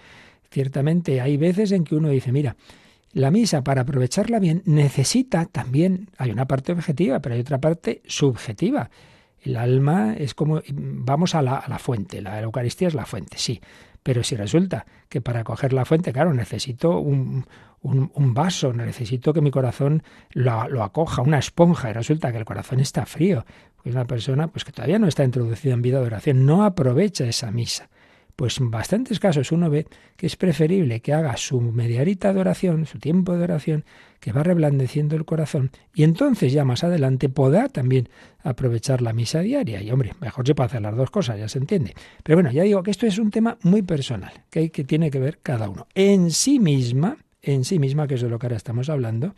[0.51, 2.57] Ciertamente hay veces en que uno dice, mira,
[3.12, 8.03] la misa para aprovecharla bien necesita también, hay una parte objetiva, pero hay otra parte
[8.07, 8.90] subjetiva.
[9.40, 13.61] El alma es como, vamos a la, fuente, la Eucaristía es la fuente, sí,
[14.03, 17.47] pero si resulta que para coger la fuente, claro, necesito un,
[18.35, 23.07] vaso, necesito que mi corazón lo, acoja, una esponja, y resulta que el corazón está
[23.07, 23.47] frío,
[23.83, 27.25] pues una persona pues que todavía no está introducida en vida de oración, no aprovecha
[27.25, 27.88] esa misa.
[28.38, 32.87] Pues en bastantes casos uno ve que es preferible que haga su mediarita de oración,
[32.87, 33.85] su tiempo de oración,
[34.20, 38.09] que va reblandeciendo el corazón, y entonces ya más adelante podrá también
[38.44, 39.83] aprovechar la misa diaria.
[39.83, 41.94] Y hombre, mejor se puede hacer las dos cosas, ya se entiende.
[42.22, 45.11] Pero bueno, ya digo que esto es un tema muy personal, que, hay, que tiene
[45.11, 45.88] que ver cada uno.
[45.96, 49.35] En sí misma, en sí misma, que es de lo que ahora estamos hablando,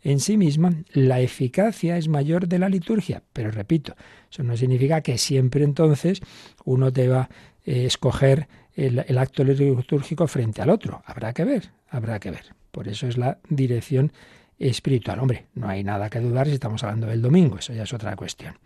[0.00, 3.24] en sí misma la eficacia es mayor de la liturgia.
[3.32, 3.96] Pero repito,
[4.30, 6.20] eso no significa que siempre entonces
[6.64, 7.28] uno deba
[7.64, 11.02] eh, escoger el, el acto litúrgico frente al otro.
[11.06, 12.54] Habrá que ver, habrá que ver.
[12.70, 14.12] Por eso es la dirección
[14.58, 15.20] espiritual.
[15.20, 18.16] Hombre, no hay nada que dudar si estamos hablando del domingo, eso ya es otra
[18.16, 18.58] cuestión.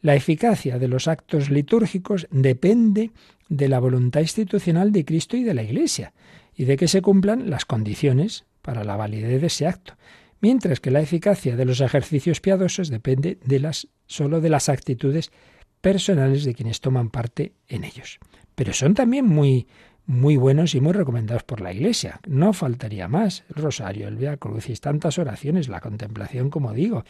[0.00, 3.10] La eficacia de los actos litúrgicos depende
[3.48, 6.12] de la voluntad institucional de Cristo y de la Iglesia
[6.54, 9.94] y de que se cumplan las condiciones para la validez de ese acto,
[10.40, 15.32] mientras que la eficacia de los ejercicios piadosos depende de las solo de las actitudes
[15.80, 18.18] personales de quienes toman parte en ellos.
[18.54, 19.66] Pero son también muy
[20.08, 22.18] muy buenos y muy recomendados por la Iglesia.
[22.26, 23.44] No faltaría más.
[23.54, 27.04] El rosario, el Via Crucis, tantas oraciones, la contemplación, como digo.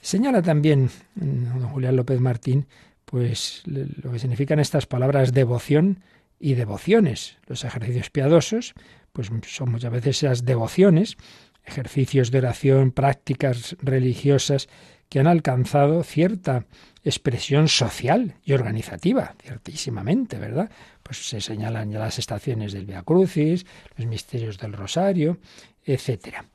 [0.00, 2.66] Señala también mm, don Julián López Martín,
[3.04, 6.02] pues lo que significan estas palabras devoción
[6.38, 7.36] y devociones.
[7.46, 8.72] Los ejercicios piadosos,
[9.12, 11.18] pues son muchas veces esas devociones,
[11.64, 14.68] ejercicios de oración, prácticas religiosas
[15.10, 16.64] que han alcanzado cierta
[17.04, 20.70] expresión social y organizativa, ciertísimamente, ¿verdad?
[21.02, 25.36] Pues se señalan ya las estaciones del Via Crucis, los misterios del Rosario,
[25.84, 26.46] etcétera.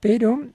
[0.00, 0.48] Pero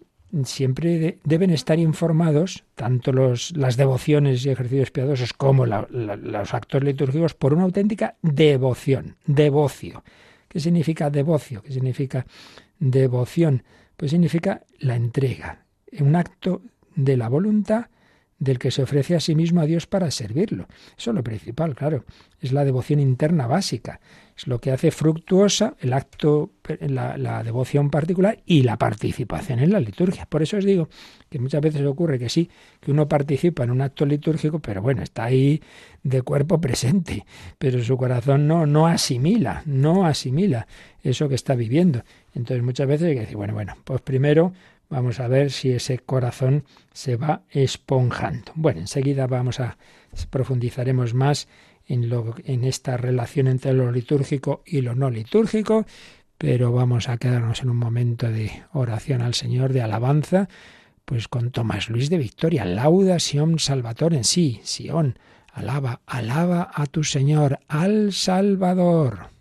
[0.45, 7.35] siempre deben estar informados, tanto los, las devociones y ejercicios piadosos como los actos litúrgicos,
[7.35, 10.03] por una auténtica devoción, devocio,
[10.53, 11.63] ¿Qué significa devocio?
[11.63, 12.27] ¿Qué significa
[12.77, 13.63] devoción?
[13.97, 15.65] Pues significa la entrega,
[15.99, 16.61] un acto
[16.95, 17.87] de la voluntad
[18.43, 20.67] del que se ofrece a sí mismo a Dios para servirlo.
[20.97, 22.03] Eso es lo principal, claro.
[22.41, 24.01] Es la devoción interna básica.
[24.35, 26.51] Es lo que hace fructuosa el acto,
[26.81, 30.25] la, la, devoción particular y la participación en la liturgia.
[30.25, 30.89] Por eso os digo
[31.29, 32.49] que muchas veces ocurre que sí,
[32.81, 35.61] que uno participa en un acto litúrgico, pero bueno, está ahí
[36.01, 37.25] de cuerpo presente,
[37.57, 40.67] pero su corazón no, no asimila, no asimila
[41.01, 42.03] eso que está viviendo.
[42.33, 44.51] Entonces muchas veces hay que decir, bueno, bueno, pues primero
[44.93, 48.51] Vamos a ver si ese corazón se va esponjando.
[48.53, 49.79] Bueno, enseguida vamos a
[50.29, 51.47] profundizaremos más
[51.87, 55.87] en, lo, en esta relación entre lo litúrgico y lo no litúrgico,
[56.37, 60.47] pero vamos a quedarnos en un momento de oración al Señor, de alabanza,
[61.05, 65.17] pues con Tomás Luis de Victoria, lauda Sion Salvatore en sí, Sion,
[65.53, 69.31] alaba, alaba a tu Señor, al Salvador.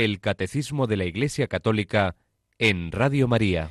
[0.00, 2.16] El Catecismo de la Iglesia Católica
[2.58, 3.70] en Radio María.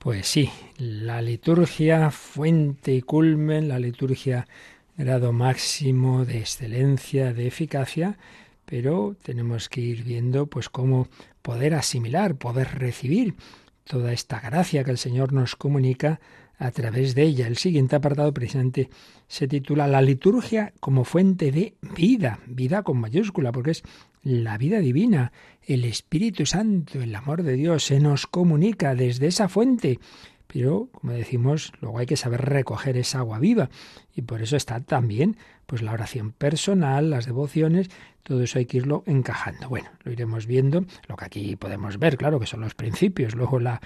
[0.00, 4.48] Pues sí, la liturgia fuente y culmen, la liturgia
[4.96, 8.18] grado máximo de excelencia, de eficacia,
[8.64, 11.06] pero tenemos que ir viendo pues cómo
[11.42, 13.36] poder asimilar, poder recibir
[13.84, 16.18] toda esta gracia que el Señor nos comunica
[16.58, 17.46] a través de ella.
[17.46, 18.90] El siguiente apartado precisamente
[19.28, 23.82] se titula La liturgia como fuente de vida, vida con mayúscula, porque es
[24.22, 25.32] la vida divina,
[25.66, 29.98] el Espíritu Santo, el amor de Dios, se nos comunica desde esa fuente.
[30.46, 33.70] pero como decimos, luego hay que saber recoger esa agua viva
[34.14, 37.88] y por eso está también pues la oración personal, las devociones,
[38.22, 39.70] todo eso hay que irlo encajando.
[39.70, 43.58] Bueno, lo iremos viendo, lo que aquí podemos ver, claro, que son los principios, luego
[43.58, 43.80] la,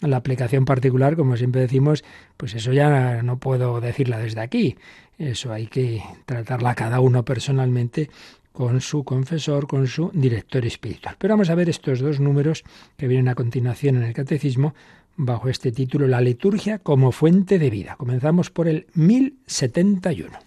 [0.00, 2.04] la aplicación particular, como siempre decimos,
[2.36, 4.76] pues eso ya no puedo decirla desde aquí,
[5.18, 8.10] eso hay que tratarla cada uno personalmente
[8.54, 11.16] con su confesor, con su director espiritual.
[11.18, 12.62] Pero vamos a ver estos dos números
[12.96, 14.74] que vienen a continuación en el catecismo
[15.16, 17.96] bajo este título La liturgia como fuente de vida.
[17.98, 20.38] Comenzamos por el 1071.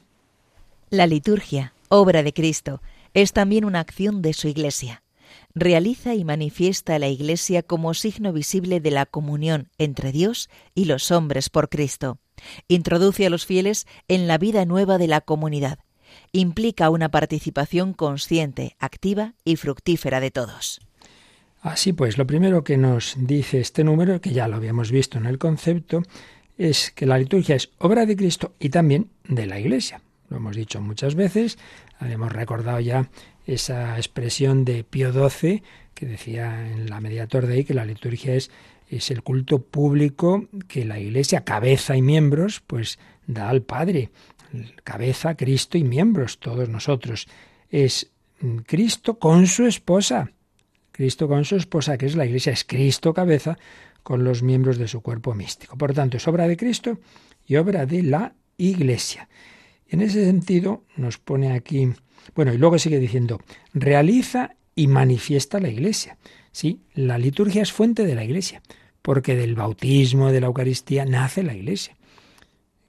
[0.90, 2.82] La liturgia, obra de Cristo,
[3.14, 5.04] es también una acción de su Iglesia.
[5.54, 10.86] Realiza y manifiesta a la Iglesia como signo visible de la comunión entre Dios y
[10.86, 12.20] los hombres por Cristo.
[12.70, 15.80] Introduce a los fieles en la vida nueva de la comunidad.
[16.32, 20.82] Implica una participación consciente, activa y fructífera de todos.
[21.62, 25.26] Así pues, lo primero que nos dice este número, que ya lo habíamos visto en
[25.26, 26.04] el concepto,
[26.58, 30.02] es que la liturgia es obra de Cristo y también de la Iglesia.
[30.30, 31.58] Lo hemos dicho muchas veces,
[32.00, 33.10] habíamos recordado ya
[33.46, 35.64] esa expresión de Pío XII
[35.94, 38.52] que decía en la Mediator Dei que la liturgia es,
[38.88, 44.12] es el culto público que la Iglesia, cabeza y miembros, pues da al Padre.
[44.84, 47.28] Cabeza, Cristo y miembros, todos nosotros.
[47.70, 48.12] Es
[48.66, 50.32] Cristo con su esposa.
[50.92, 53.58] Cristo con su esposa, que es la Iglesia, es Cristo cabeza
[54.02, 55.78] con los miembros de su cuerpo místico.
[55.78, 57.00] Por tanto, es obra de Cristo
[57.46, 59.30] y obra de la Iglesia.
[59.88, 61.90] En ese sentido nos pone aquí,
[62.36, 63.40] bueno, y luego sigue diciendo,
[63.74, 66.18] realiza y manifiesta la Iglesia.
[66.52, 68.62] Sí, la liturgia es fuente de la Iglesia,
[69.02, 71.96] porque del bautismo, de la Eucaristía, nace la Iglesia.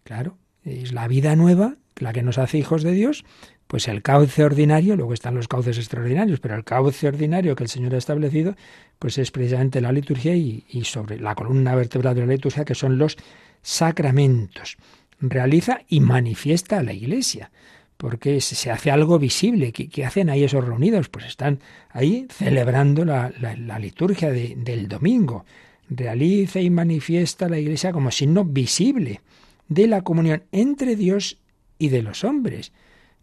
[0.03, 3.25] Claro, es la vida nueva la que nos hace hijos de Dios,
[3.67, 7.69] pues el cauce ordinario, luego están los cauces extraordinarios, pero el cauce ordinario que el
[7.69, 8.57] Señor ha establecido,
[8.99, 12.99] pues es precisamente la liturgia y, sobre la columna vertebral de la liturgia, que son
[12.99, 13.17] los
[13.63, 14.79] sacramentos.
[15.21, 17.51] Realiza y manifiesta a la Iglesia,
[17.97, 19.73] porque se hace algo visible.
[19.73, 21.09] ¿Qué, hacen ahí esos reunidos?
[21.09, 23.31] Pues están ahí celebrando la,
[23.79, 25.45] liturgia del domingo.
[25.91, 29.21] Realiza y manifiesta a la Iglesia como signo visible
[29.69, 31.39] de la comunión entre Dios
[31.79, 32.73] y de los hombres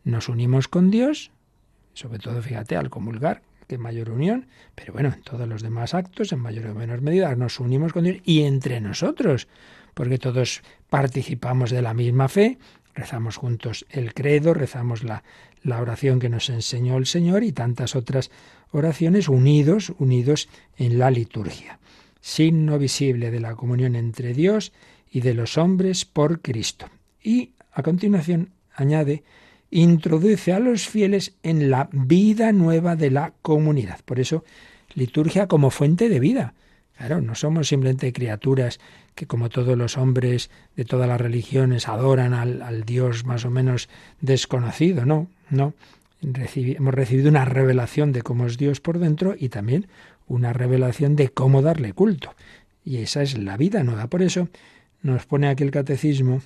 [0.04, 1.32] nos unimos con Dios,
[1.94, 6.32] sobre todo, fíjate, al comulgar, que mayor unión, pero bueno, en todos los demás actos,
[6.32, 9.48] en mayor o menor medida, nos unimos con Dios y entre nosotros,
[9.96, 12.60] porque todos participamos de la misma fe,
[12.94, 15.24] rezamos juntos el credo, rezamos la,
[15.64, 18.30] la oración que nos enseñó el Señor y tantas otras
[18.72, 21.80] oraciones unidos, unidos en la liturgia.
[22.22, 24.74] Signo visible de la comunión entre Dios
[25.16, 26.88] y de los hombres por Cristo.
[27.24, 29.24] Y a continuación añade
[29.72, 34.02] introduce a los fieles en la vida nueva de la comunidad.
[34.04, 34.44] Por eso,
[34.94, 36.54] liturgia como fuente de vida.
[36.98, 38.82] Claro, no somos simplemente criaturas
[39.16, 43.88] que como todos los hombres de todas las religiones adoran al, Dios más o menos
[44.20, 45.74] desconocido, no, no.
[46.22, 49.88] hemos recibido una revelación de cómo es Dios por dentro y también
[50.28, 52.36] una revelación de cómo darle culto.
[52.84, 54.08] Y esa es la vida nueva.
[54.08, 54.50] Por eso
[55.06, 56.42] nos pone aquí el catecismo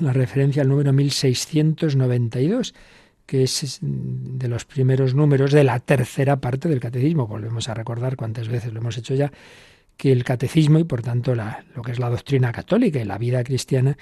[0.00, 2.74] la referencia al número 1692,
[3.24, 7.26] que es de los primeros números de la tercera parte del catecismo.
[7.26, 9.32] Volvemos a recordar cuántas veces lo hemos hecho ya,
[9.96, 13.42] que el catecismo y por tanto lo que es la doctrina católica y la vida
[13.42, 13.96] cristiana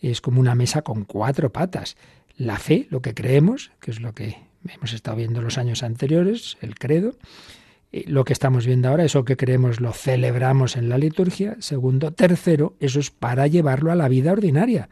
[0.00, 1.96] es como una mesa con cuatro patas.
[2.36, 4.36] La fe, lo que creemos, que es lo que
[4.68, 7.16] hemos estado viendo los años anteriores, el credo.
[7.92, 11.56] Lo que estamos viendo ahora, eso que creemos lo celebramos en la liturgia.
[11.58, 14.88] Segundo, tercero, eso es para llevarlo a la vida ordinaria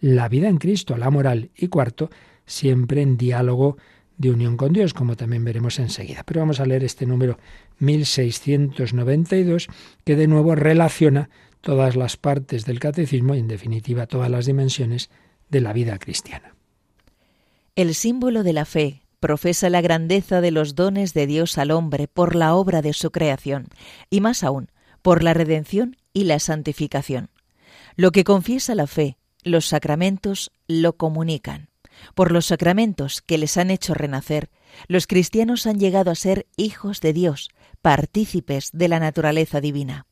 [0.00, 1.50] la vida en Cristo, la moral.
[1.56, 2.10] Y cuarto,
[2.46, 3.76] siempre en diálogo
[4.16, 6.24] de unión con Dios, como también veremos enseguida.
[6.24, 7.38] Pero vamos a leer este número
[7.78, 9.68] 1692,
[10.04, 11.30] que de nuevo relaciona
[11.60, 15.10] todas las partes del catecismo y, en definitiva, todas las dimensiones
[15.48, 16.54] de la vida cristiana.
[17.76, 22.08] El símbolo de la fe profesa la grandeza de los dones de Dios al hombre
[22.08, 23.68] por la obra de su creación,
[24.08, 24.70] y más aún,
[25.02, 27.30] por la redención y la santificación.
[27.96, 31.68] Lo que confiesa la fe los sacramentos lo comunican.
[32.14, 34.50] Por los sacramentos que les han hecho renacer,
[34.86, 37.50] los cristianos han llegado a ser hijos de Dios,
[37.82, 40.06] partícipes de la naturaleza divina.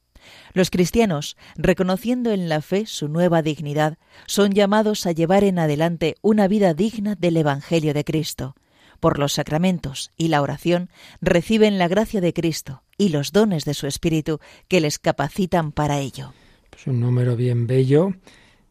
[0.53, 3.97] Los cristianos, reconociendo en la fe su nueva dignidad,
[4.27, 8.55] son llamados a llevar en adelante una vida digna del Evangelio de Cristo.
[9.01, 10.91] Por los sacramentos y la oración
[11.21, 15.99] reciben la gracia de Cristo y los dones de su Espíritu que les capacitan para
[15.99, 16.33] ello.
[16.65, 18.15] Es pues un número bien bello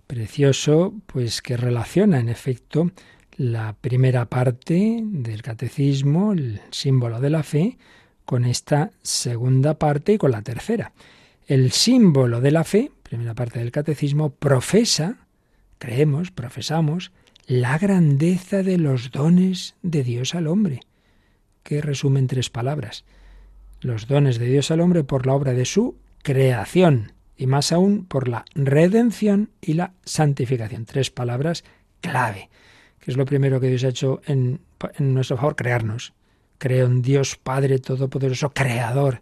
[0.08, 2.92] precioso, pues que relaciona en efecto
[3.36, 7.78] la primera parte del catecismo, el símbolo de la fe,
[8.26, 10.94] con esta segunda parte y con la tercera.
[11.46, 15.18] El símbolo de la fe, primera parte del catecismo, profesa,
[15.78, 17.12] creemos, profesamos,
[17.48, 20.82] la grandeza de los dones de Dios al hombre,
[21.64, 23.06] que resumen tres palabras.
[23.80, 28.06] Los dones de Dios al hombre por la obra de su creación y más aún
[28.06, 30.84] por la redención y la santificación.
[30.84, 31.64] Tres palabras
[32.02, 32.50] clave,
[33.00, 34.60] que es lo primero que Dios ha hecho en,
[34.98, 36.14] en nuestro favor, crearnos.
[36.58, 39.22] Creo en Dios Padre Todopoderoso, Creador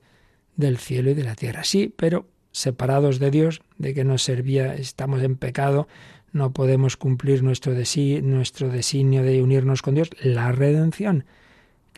[0.56, 1.64] del cielo y de la tierra.
[1.64, 5.88] Sí, pero separados de Dios, de que nos servía, estamos en pecado,
[6.36, 11.24] no podemos cumplir nuestro, nuestro designio de unirnos con Dios, la redención.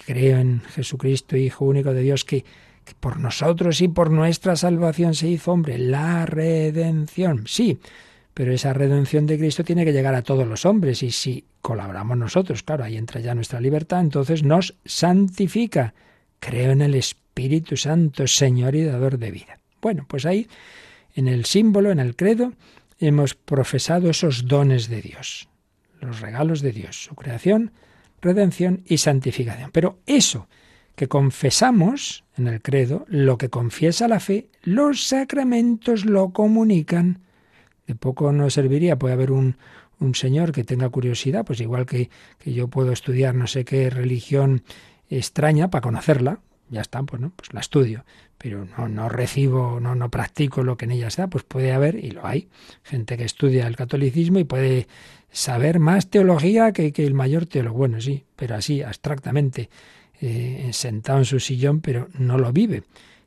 [0.06, 5.16] Creo en Jesucristo, Hijo único de Dios, que, que por nosotros y por nuestra salvación
[5.16, 7.46] se hizo hombre, la redención.
[7.48, 7.80] Sí,
[8.36, 12.16] pero esa redención de Cristo tiene que llegar a todos los hombres y si colaboramos
[12.16, 15.96] nosotros, claro, ahí entra ya nuestra libertad, entonces nos santifica.
[16.40, 19.58] Creo en el Espíritu Santo, Señor y dador de vida.
[19.82, 20.48] Bueno, pues ahí,
[21.16, 22.54] en el símbolo, en el credo,
[23.00, 25.50] hemos profesado esos dones de Dios,
[26.00, 27.72] los regalos de Dios, su creación,
[28.22, 29.72] redención y santificación.
[29.72, 30.48] Pero eso
[30.96, 37.20] que confesamos en el credo, lo que confiesa la fe, los sacramentos lo comunican.
[37.86, 39.58] De poco nos serviría, puede haber un,
[40.00, 43.90] un señor que tenga curiosidad, pues igual que, que yo puedo estudiar no sé qué
[43.90, 44.64] religión
[45.10, 46.40] extraña para conocerla,
[46.70, 48.04] ya está, pues no, pues la estudio
[48.38, 51.96] pero no, no recibo, no, no practico lo que en ella está, pues puede haber,
[52.04, 52.48] y lo hay,
[52.84, 54.88] gente que estudia el catolicismo y puede
[55.32, 57.80] saber más teología que, que el mayor teólogo.
[57.80, 59.70] Bueno, sí, pero así, abstractamente,
[60.22, 62.84] eh, sentado en su sillón, pero no lo vive.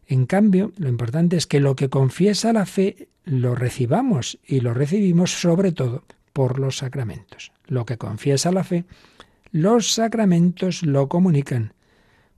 [0.07, 4.75] En cambio, lo importante es que lo que confiesa la fe lo recibamos y lo
[4.75, 7.53] recibimos sobre todo por los sacramentos.
[7.67, 8.85] Lo que confiesa la fe,
[9.53, 11.75] los sacramentos lo comunican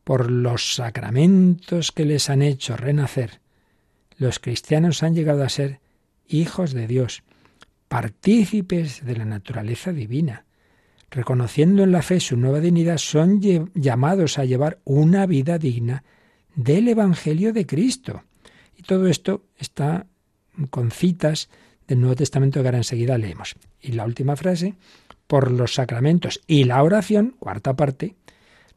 [0.05, 3.41] por los sacramentos que les han hecho renacer,
[4.17, 5.81] los cristianos han llegado a ser
[6.29, 7.23] hijos de Dios,
[7.89, 10.45] partícipes de la naturaleza divina.
[11.11, 13.41] Reconociendo en la fe su nueva dignidad, son
[13.75, 16.05] llamados a llevar una vida digna
[16.55, 18.23] del Evangelio de Cristo.
[18.77, 20.07] Y todo esto está
[20.71, 21.51] con citas
[21.87, 23.57] del Nuevo Testamento que ahora enseguida leemos.
[23.81, 24.75] Y la última frase,
[25.27, 28.15] por los sacramentos y la oración, cuarta parte,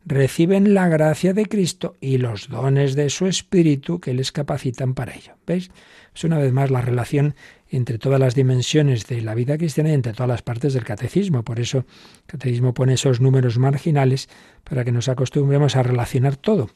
[0.05, 5.15] reciben la gracia de Cristo y los dones de su Espíritu que les capacitan para
[5.15, 5.33] ello.
[5.47, 5.71] ¿Veis?
[6.15, 7.35] Es una vez más la relación
[7.69, 11.43] entre todas las dimensiones de la vida cristiana y entre todas las partes del catecismo.
[11.43, 14.29] Por eso el catecismo pone esos números marginales
[14.63, 16.69] para que nos acostumbremos a relacionar todo.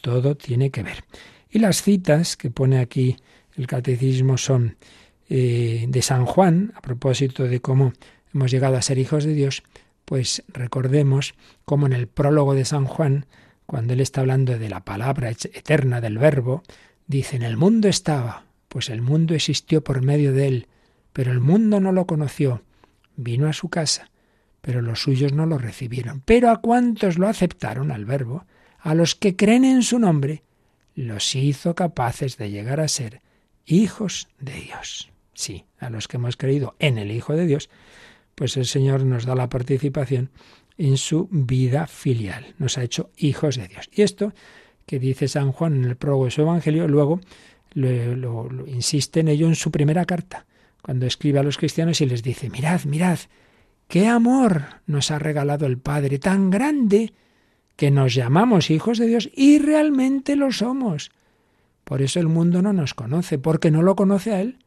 [0.00, 1.04] Todo tiene que ver.
[1.50, 3.16] Y las citas que pone aquí
[3.56, 4.76] el catecismo son
[5.28, 7.92] eh, de San Juan, a propósito de cómo
[8.34, 9.62] hemos llegado a ser hijos de Dios,
[10.10, 13.26] pues recordemos cómo en el prólogo de San Juan,
[13.64, 16.64] cuando él está hablando de la palabra eterna del verbo,
[17.06, 20.66] dice, en el mundo estaba, pues el mundo existió por medio de él,
[21.12, 22.64] pero el mundo no lo conoció.
[23.14, 24.10] Vino a su casa,
[24.60, 26.22] pero los suyos no lo recibieron.
[26.24, 28.46] Pero a cuantos lo aceptaron al verbo,
[28.80, 30.42] a los que creen en su nombre,
[30.96, 33.22] los hizo capaces de llegar a ser
[33.64, 35.12] hijos de Dios.
[35.34, 37.70] Sí, a los que hemos creído en el Hijo de Dios,
[38.40, 40.30] pues el Señor nos da la participación
[40.78, 42.54] en su vida filial.
[42.56, 43.90] Nos ha hecho hijos de Dios.
[43.92, 44.32] Y esto
[44.86, 47.20] que dice San Juan en el prólogo de su Evangelio, luego
[47.74, 50.46] lo, insiste en ello en su primera carta,
[50.80, 53.18] cuando escribe a los cristianos y les dice, mirad, mirad,
[53.88, 57.12] qué amor nos ha regalado el Padre tan grande
[57.76, 61.10] que nos llamamos hijos de Dios y realmente lo somos.
[61.84, 64.59] Por eso el mundo no nos conoce, porque no lo conoce a Él.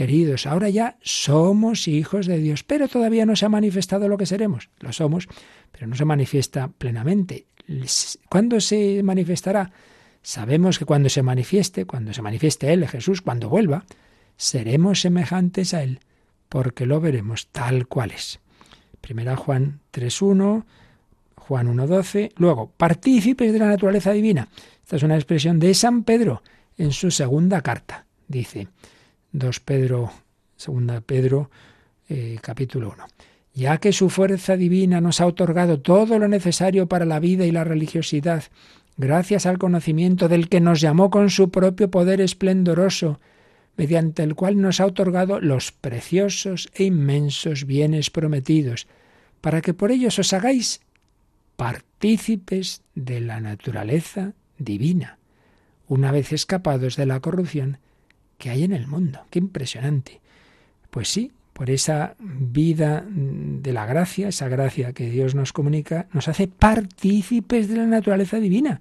[0.00, 4.24] Queridos, ahora ya somos hijos de Dios, pero todavía no se ha manifestado lo que
[4.24, 4.70] seremos.
[4.78, 5.28] Lo somos,
[5.70, 7.44] pero no se manifiesta plenamente.
[8.30, 9.70] ¿Cuándo se manifestará?
[10.22, 13.84] Sabemos que cuando se manifieste, cuando se manifieste Él, Jesús, cuando vuelva,
[14.38, 16.00] seremos semejantes a Él,
[16.48, 18.40] porque lo veremos tal cual es.
[19.02, 20.64] Primera Juan 3.1,
[21.34, 24.48] Juan 1.12, luego, partícipes de la naturaleza divina.
[24.82, 26.42] Esta es una expresión de San Pedro
[26.78, 28.06] en su segunda carta.
[28.28, 28.68] Dice,
[29.32, 30.12] 2 Pedro,
[30.56, 31.50] segunda Pedro,
[32.08, 33.06] eh, capítulo 1.
[33.54, 37.52] Ya que su fuerza divina nos ha otorgado todo lo necesario para la vida y
[37.52, 38.44] la religiosidad,
[38.96, 43.20] gracias al conocimiento del que nos llamó con su propio poder esplendoroso,
[43.76, 48.88] mediante el cual nos ha otorgado los preciosos e inmensos bienes prometidos,
[49.40, 50.80] para que por ellos os hagáis
[51.56, 55.18] partícipes de la naturaleza divina,
[55.86, 57.78] una vez escapados de la corrupción
[58.40, 59.20] que hay en el mundo.
[59.30, 60.20] Qué impresionante.
[60.90, 66.26] Pues sí, por esa vida de la gracia, esa gracia que Dios nos comunica, nos
[66.26, 68.80] hace partícipes de la naturaleza divina.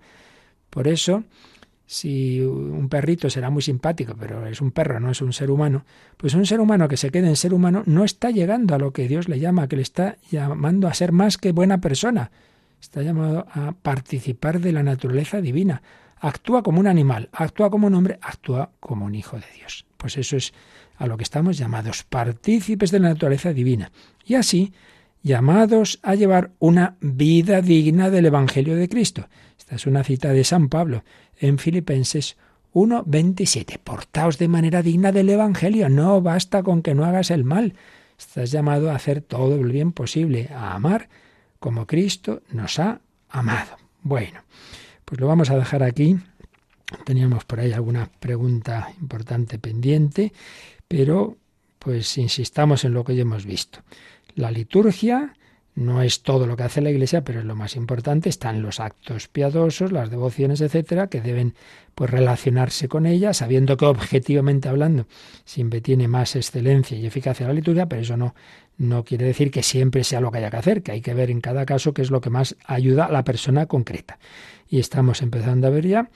[0.69, 1.25] Por eso,
[1.85, 5.85] si un perrito será muy simpático, pero es un perro, no es un ser humano,
[6.15, 8.93] pues un ser humano que se quede en ser humano no está llegando a lo
[8.93, 12.31] que Dios le llama, que le está llamando a ser más que buena persona.
[12.79, 15.81] Está llamado a participar de la naturaleza divina.
[16.19, 19.85] Actúa como un animal, actúa como un hombre, actúa como un hijo de Dios.
[19.97, 20.53] Pues eso es
[20.97, 23.91] a lo que estamos llamados, partícipes de la naturaleza divina.
[24.25, 24.73] Y así,
[25.23, 29.27] llamados a llevar una vida digna del Evangelio de Cristo.
[29.57, 31.03] Esta es una cita de San Pablo
[31.37, 32.37] en Filipenses
[32.73, 33.79] 1.27.
[33.79, 35.89] Portaos de manera digna del Evangelio.
[35.89, 37.75] No basta con que no hagas el mal.
[38.17, 41.09] Estás llamado a hacer todo el bien posible, a amar
[41.59, 43.77] como Cristo nos ha amado.
[44.01, 44.41] Bueno,
[45.09, 46.17] pues lo vamos a dejar aquí.
[47.03, 50.31] Teníamos por ahí alguna pregunta importante pendiente,
[50.87, 51.35] pero
[51.79, 53.79] pues insistamos en lo que ya hemos visto.
[54.35, 55.33] La liturgia
[55.73, 58.29] no es todo lo que hace la Iglesia, pero es lo más importante.
[58.29, 61.55] Están los actos piadosos, las devociones, etcétera, que deben
[61.95, 65.07] pues relacionarse con ella, sabiendo que objetivamente hablando
[65.43, 68.35] siempre tiene más excelencia y eficacia la liturgia, pero eso no
[68.79, 71.29] no quiere decir que siempre sea lo que haya que hacer, que hay que ver
[71.29, 74.17] en cada caso qué es lo que más ayuda a la persona concreta.
[74.69, 76.09] Y estamos empezando a ver ya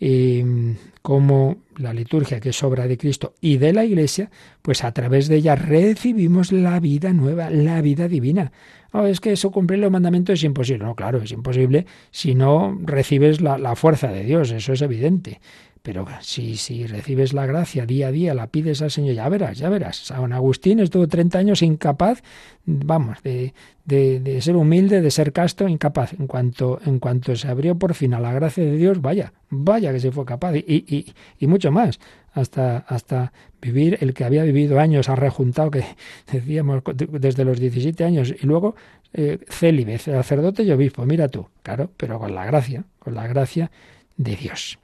[0.00, 4.30] eh, cómo la liturgia, que es obra de Cristo y de la Iglesia,
[4.62, 8.50] pues a través de ella recibimos la vida nueva, la vida divina.
[8.92, 10.84] No, es que eso cumplir los mandamientos es imposible.
[10.84, 15.40] No, claro, es imposible si no recibes la fuerza de Dios, eso es evidente.
[15.82, 19.58] Pero si, si recibes la gracia día a día, la pides al Señor, ya verás,
[19.58, 19.96] ya verás.
[19.96, 22.22] San Agustín estuvo 30 años incapaz,
[22.64, 23.52] vamos, de,
[23.84, 26.12] de, de, ser humilde, de ser casto, incapaz.
[26.12, 29.92] En cuanto, en cuanto se abrió por fin a la gracia de Dios, vaya, vaya
[29.92, 30.54] que se fue capaz.
[30.54, 31.98] Y, y, y mucho más,
[32.32, 35.84] hasta, hasta vivir el que había vivido años, ha rejuntado, que
[36.32, 38.76] decíamos, desde los 17 años, y luego
[39.14, 43.70] eh, célibe, sacerdote y obispo, mira tú, claro, pero con la gracia, con la gracia
[44.16, 44.78] de Dios.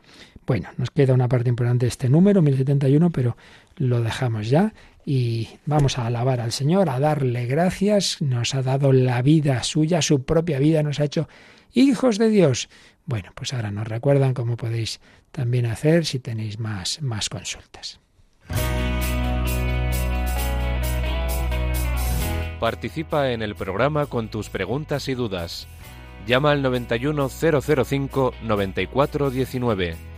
[0.49, 3.37] Bueno, nos queda una parte importante de este número, 1071, pero
[3.77, 4.73] lo dejamos ya
[5.05, 8.23] y vamos a alabar al Señor, a darle gracias.
[8.23, 11.29] Nos ha dado la vida suya, su propia vida, nos ha hecho
[11.75, 12.71] hijos de Dios.
[13.05, 15.01] Bueno, pues ahora nos recuerdan cómo podéis
[15.33, 18.01] también hacer si tenéis más, más consultas.
[22.59, 25.69] Participa en el programa con tus preguntas y dudas.
[26.27, 30.18] Llama al 91005 9419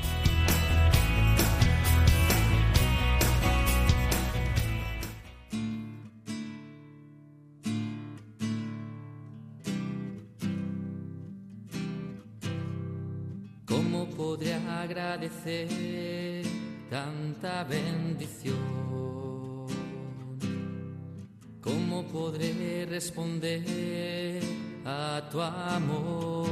[14.81, 16.43] Agradecer
[16.89, 18.57] tanta bendición.
[21.61, 24.41] ¿Cómo podré responder
[24.85, 26.51] a tu amor?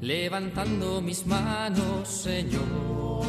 [0.00, 3.24] Levantando mis manos, Señor,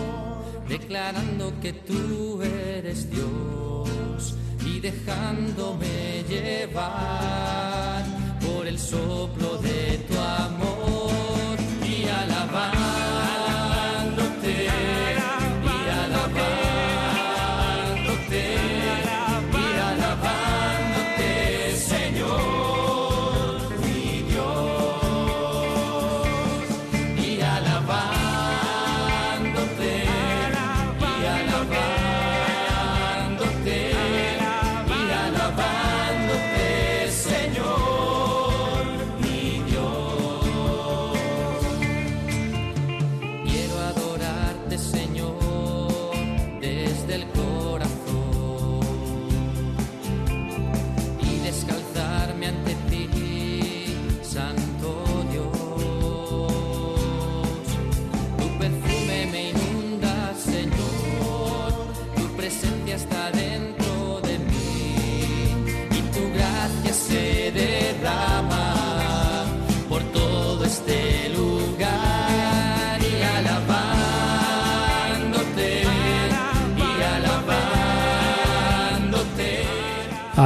[0.68, 4.36] declarando que tú eres Dios
[4.66, 8.04] y dejándome llevar
[8.46, 9.65] por el soplo de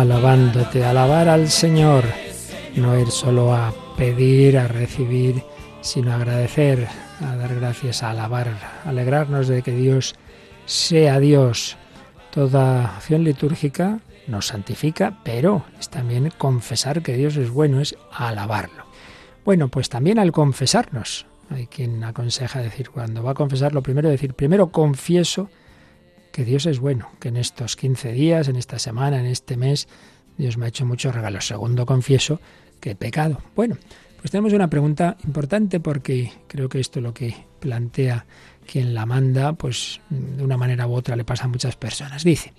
[0.02, 2.06] alabándote, alabar al Señor,
[2.76, 5.43] no ir solo a pedir, a recibir,
[5.82, 6.88] sino a agradecer,
[7.20, 8.47] a dar gracias, a alabar,
[8.86, 10.16] alegrarnos de que Dios
[10.66, 11.78] sea Dios.
[12.32, 18.86] Toda acción litúrgica nos santifica, pero es también confesar que Dios es bueno, es alabarlo.
[19.43, 24.10] Bueno, pues también al confesarnos, hay quien aconseja decir, cuando va a confesar, lo primero
[24.10, 25.50] decir, primero confieso
[26.32, 29.88] que Dios es bueno, que en estos 15 días, en esta semana, en este mes,
[30.38, 31.48] Dios me ha hecho muchos regalos.
[31.48, 32.40] Segundo, confieso
[32.80, 33.42] que he pecado.
[33.56, 33.78] Bueno,
[34.20, 38.26] pues tenemos una pregunta importante porque creo que esto es lo que plantea
[38.70, 42.24] quien la manda, pues de una manera u otra le pasa a muchas personas.
[42.24, 42.54] Dice,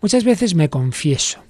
[0.00, 1.40] muchas veces me confieso,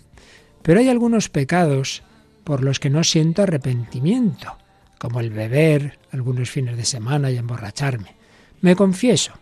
[0.62, 2.03] pero hay algunos pecados
[2.45, 4.57] por los que no siento arrepentimiento,
[4.99, 8.14] como el beber algunos fines de semana y emborracharme.
[8.61, 9.33] Me confieso,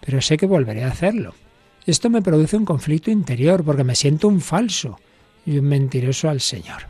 [0.00, 1.34] pero sé que volveré a hacerlo.
[1.84, 4.98] Esto me produce un conflicto interior porque me siento un falso
[5.44, 6.82] y un mentiroso al Señor.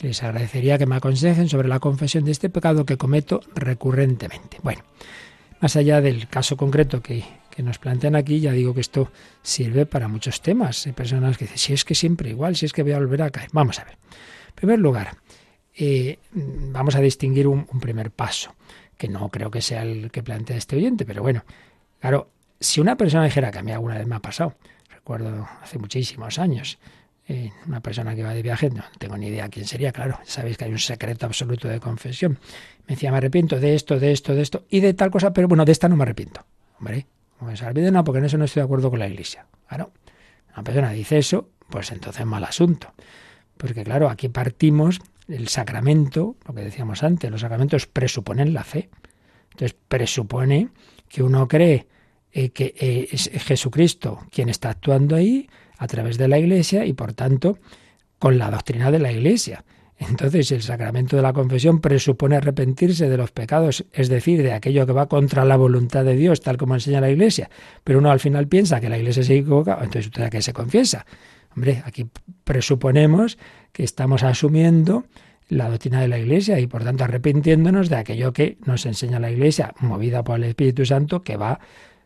[0.00, 4.58] Les agradecería que me aconsejen sobre la confesión de este pecado que cometo recurrentemente.
[4.62, 4.82] Bueno,
[5.60, 7.24] más allá del caso concreto que,
[7.58, 9.10] nos plantean aquí, ya digo que esto
[9.42, 10.86] sirve para muchos temas.
[10.86, 13.20] Hay personas que dicen, si es que siempre igual, si es que voy a volver
[13.20, 13.50] a caer.
[13.52, 13.98] Vamos a ver.
[14.48, 15.18] En primer lugar,
[15.76, 18.54] eh, vamos a distinguir un primer paso,
[18.96, 21.44] que no creo que sea el que plantea este oyente, pero bueno,
[22.00, 24.54] claro, si una persona dijera que a mí alguna vez me ha pasado,
[24.90, 26.78] recuerdo hace muchísimos años,
[27.26, 30.58] eh, una persona que va de viaje, no tengo ni idea quién sería, claro, sabéis
[30.58, 32.38] que hay un secreto absoluto de confesión.
[32.86, 35.48] Me decía, me arrepiento de esto, de esto, de esto y de tal cosa, pero
[35.48, 36.44] bueno, de esta no me arrepiento.
[36.78, 37.06] Hombre,
[37.38, 39.46] como se olvide, no, porque en eso no estoy de acuerdo con la iglesia.
[39.68, 39.92] Claro,
[40.52, 42.92] una persona dice eso, pues entonces mal asunto.
[43.56, 48.90] Porque claro, aquí partimos el sacramento, lo que decíamos antes, los sacramentos presuponen la fe.
[49.52, 50.68] Entonces presupone
[51.08, 51.86] que uno cree
[52.32, 56.92] eh, que eh, es Jesucristo quien está actuando ahí a través de la Iglesia y
[56.92, 57.58] por tanto
[58.18, 59.64] con la doctrina de la Iglesia.
[59.98, 64.86] Entonces el sacramento de la confesión presupone arrepentirse de los pecados, es decir, de aquello
[64.86, 67.50] que va contra la voluntad de Dios, tal como enseña la Iglesia.
[67.84, 70.54] Pero uno al final piensa que la Iglesia se equivoca, entonces usted a qué se
[70.54, 71.04] confiesa.
[71.54, 72.08] Hombre, aquí
[72.44, 73.36] presuponemos
[73.72, 75.04] que estamos asumiendo
[75.48, 79.30] la doctrina de la Iglesia y por tanto arrepintiéndonos de aquello que nos enseña la
[79.30, 81.60] Iglesia, movida por el Espíritu Santo, que va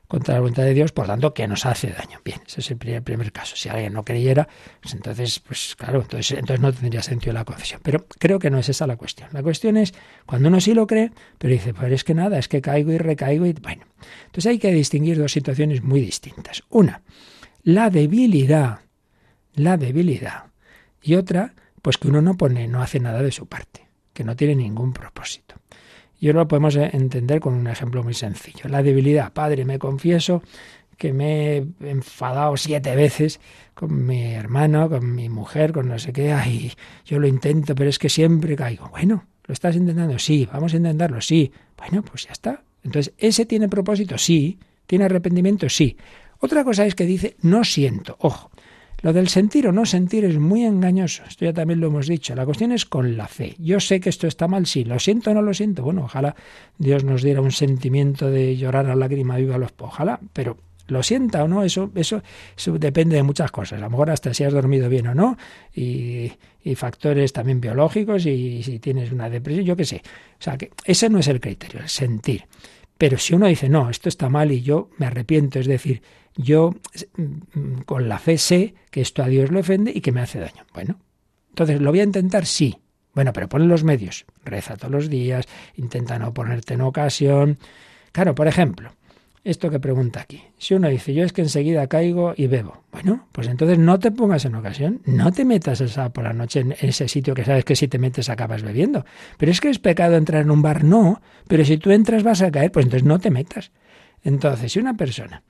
[0.09, 2.21] contra la voluntad de Dios, por tanto, que nos hace daño.
[2.25, 3.57] Bien, ese es el primer, caso.
[3.57, 4.49] Si alguien no creyera,
[4.81, 7.81] pues entonces, pues claro, entonces, entonces no tendría sentido la confesión.
[7.83, 9.29] Pero creo que no es esa la cuestión.
[9.33, 9.95] La cuestión es
[10.27, 12.99] cuando uno sí lo cree, pero dice, pues es que nada, es que caigo y
[12.99, 13.85] recaigo y bueno.
[14.27, 16.63] Entonces hay que distinguir dos situaciones muy distintas.
[16.69, 17.03] Una,
[17.63, 18.81] la debilidad,
[19.55, 20.47] la debilidad.
[21.01, 24.37] Y otra, pues que uno no pone, no hace nada de su parte, que no
[24.37, 25.57] tiene ningún propósito.
[26.21, 28.69] Y lo podemos entender con un ejemplo muy sencillo.
[28.69, 29.33] La debilidad.
[29.33, 30.43] Padre, me confieso
[30.97, 33.41] que me he enfadado siete veces
[33.75, 36.33] con mi hermano, con mi mujer, con no sé qué.
[36.33, 36.73] Ay,
[37.05, 38.89] yo lo intento, pero es que siempre caigo.
[38.89, 40.19] Bueno, ¿lo estás intentando?
[40.19, 40.49] Sí.
[40.53, 41.21] ¿Vamos a intentarlo?
[41.21, 41.53] Sí.
[41.77, 42.63] Bueno, pues ya está.
[42.83, 44.17] Entonces, ¿ese tiene propósito?
[44.19, 44.59] Sí.
[44.87, 45.69] ¿Tiene arrepentimiento?
[45.69, 45.97] Sí.
[46.39, 48.17] Otra cosa es que dice, no siento.
[48.21, 48.51] Ojo,
[49.05, 52.35] lo del sentir o no sentir es muy engañoso, esto ya también lo hemos dicho.
[52.35, 53.55] La cuestión es con la fe.
[53.59, 55.83] Yo sé que esto está mal, sí, lo siento o no lo siento.
[55.83, 56.35] Bueno, ojalá
[56.79, 61.45] Dios nos diera un sentimiento de llorar a lágrima viva los ojalá, pero lo sienta
[61.45, 62.23] o no, eso, eso,
[62.79, 63.79] depende de muchas cosas.
[63.79, 65.37] A lo mejor hasta si has dormido bien o no,
[65.75, 66.33] y,
[66.63, 70.01] y factores también biológicos, y, si tienes una depresión, yo qué sé.
[70.41, 72.47] O sea, que ese no es el criterio, el sentir.
[72.97, 76.01] Pero si uno dice, no, esto está mal y yo me arrepiento, es decir,
[76.37, 76.75] yo
[77.17, 80.39] mm, con la fe sé que esto a Dios le ofende y que me hace
[80.39, 80.65] daño.
[80.73, 80.99] Bueno,
[81.51, 82.47] entonces, ¿lo voy a intentar?
[82.47, 82.79] Sí.
[83.15, 84.27] Bueno, pero pon los medios.
[84.45, 87.59] Reza todos los días, intenta no ponerte en ocasión.
[88.11, 88.91] Claro, por ejemplo,
[89.45, 90.43] esto que pregunta aquí.
[90.59, 92.83] Si uno dice, yo es que enseguida caigo y bebo.
[92.91, 96.61] Bueno, pues entonces no te pongas en ocasión, no te metas esa por la noche
[96.61, 99.05] en ese sitio que sabes que si te metes acabas bebiendo.
[99.39, 101.23] Pero es que es pecado entrar en un bar, no.
[101.47, 103.71] Pero si tú entras vas a caer, pues entonces no te metas.
[104.25, 105.45] Entonces, si una persona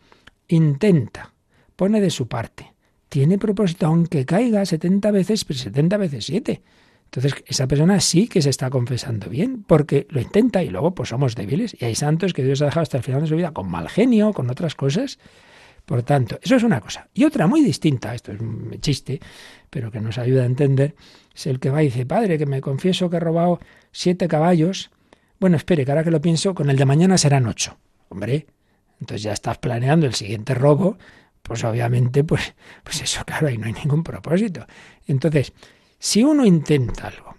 [0.49, 1.33] intenta,
[1.77, 2.75] pone de su parte,
[3.09, 6.63] tiene propósito, aunque caiga 70 veces, pero 70 veces 7.
[7.05, 11.11] Entonces, esa persona sí que se está confesando bien, porque lo intenta y luego pues
[11.11, 11.77] somos débiles.
[11.81, 13.89] Y hay santos que Dios ha dejado hasta el final de su vida con mal
[13.89, 15.21] genio, con otras cosas.
[15.85, 17.09] Por tanto, eso es una cosa.
[17.15, 19.21] Y otra muy distinta, esto es un chiste,
[19.71, 20.97] pero que nos ayuda a entender,
[21.33, 23.61] es el que va y dice, padre, que me confieso que he robado
[23.93, 24.91] siete caballos.
[25.39, 27.79] Bueno, espere, que ahora que lo pienso, con el de mañana serán ocho.
[28.09, 28.47] Hombre,
[29.05, 30.97] entonces ya estás planeando el siguiente robo,
[31.43, 34.67] pues obviamente, pues, pues eso, claro, ahí no hay ningún propósito.
[35.07, 35.53] Entonces,
[35.99, 37.37] si uno intenta algo,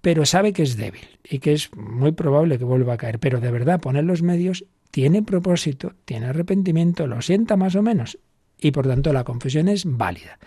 [0.00, 3.40] pero sabe que es débil y que es muy probable que vuelva a caer, pero
[3.40, 8.16] de verdad poner los medios, tiene propósito, tiene arrepentimiento, lo sienta más o menos,
[8.60, 10.38] y por tanto la confesión es válida.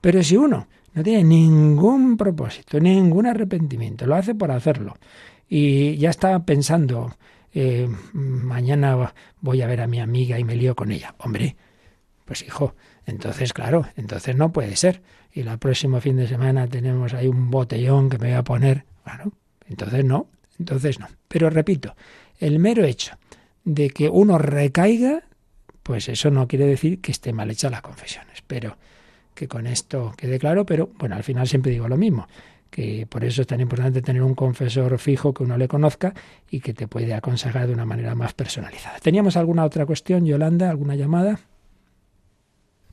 [0.00, 4.96] Pero si uno no tiene ningún propósito, ningún arrepentimiento, lo hace por hacerlo,
[5.48, 7.14] y ya está pensando,
[7.58, 11.14] eh, mañana voy a ver a mi amiga y me lío con ella.
[11.16, 11.56] Hombre,
[12.26, 12.74] pues hijo,
[13.06, 15.00] entonces claro, entonces no puede ser.
[15.32, 18.84] y el próximo fin de semana tenemos ahí un botellón que me voy a poner,
[19.06, 19.32] bueno,
[19.70, 20.28] entonces no,
[20.58, 21.06] entonces no.
[21.28, 21.96] Pero repito,
[22.40, 23.16] el mero hecho
[23.64, 25.22] de que uno recaiga,
[25.82, 28.26] pues eso no quiere decir que esté mal hecha la confesión.
[28.34, 28.76] Espero
[29.34, 32.28] que con esto quede claro, pero bueno, al final siempre digo lo mismo
[32.70, 36.14] que por eso es tan importante tener un confesor fijo que uno le conozca
[36.50, 38.98] y que te puede aconsejar de una manera más personalizada.
[38.98, 40.70] ¿Teníamos alguna otra cuestión, Yolanda?
[40.70, 41.40] ¿Alguna llamada?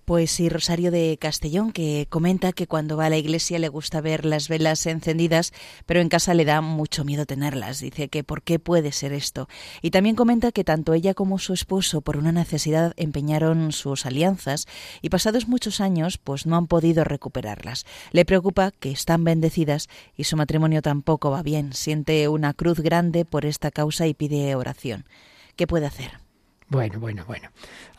[0.06, 4.02] Pues sí, Rosario de Castellón, que comenta que cuando va a la iglesia le gusta
[4.02, 5.54] ver las velas encendidas,
[5.86, 7.80] pero en casa le da mucho miedo tenerlas.
[7.80, 9.48] Dice que por qué puede ser esto.
[9.82, 14.66] Y también comenta que tanto ella como su esposo, por una necesidad, empeñaron sus alianzas
[15.02, 17.86] y pasados muchos años, pues no han podido recuperarlas.
[18.12, 19.88] Le preocupa que están bendecidas
[20.18, 21.72] y su matrimonio tampoco va bien.
[21.72, 25.06] Siente una cruz grande por esta causa y pide oración.
[25.56, 26.23] ¿Qué puede hacer?
[26.70, 27.50] Bueno, bueno, bueno.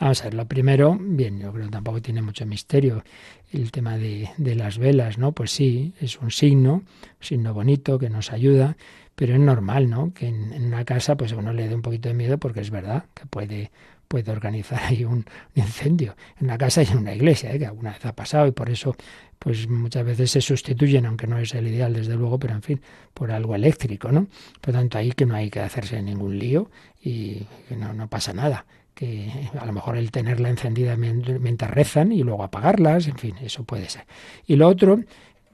[0.01, 3.05] Vamos a ver, lo primero, bien, yo creo que tampoco tiene mucho misterio
[3.53, 5.33] el tema de, de las velas, ¿no?
[5.33, 6.85] Pues sí, es un signo, un
[7.21, 8.77] signo bonito que nos ayuda,
[9.15, 10.13] pero es normal, ¿no?
[10.13, 12.71] Que en, en, una casa pues uno le dé un poquito de miedo porque es
[12.71, 13.71] verdad que puede
[14.09, 15.25] puede organizar ahí un,
[15.55, 17.59] incendio en una casa y en una iglesia, ¿eh?
[17.59, 18.97] que alguna vez ha pasado y por eso
[19.39, 22.81] pues muchas veces se sustituyen, aunque no es el ideal desde luego, pero en fin,
[23.13, 24.27] por algo eléctrico, ¿no?
[24.61, 26.71] Por tanto, ahí que no hay que hacerse ningún lío
[27.03, 29.29] y que no, no pasa nada que
[29.59, 33.89] a lo mejor el tenerla encendida mientras rezan y luego apagarlas, en fin, eso puede
[33.89, 34.07] ser.
[34.47, 35.01] Y lo otro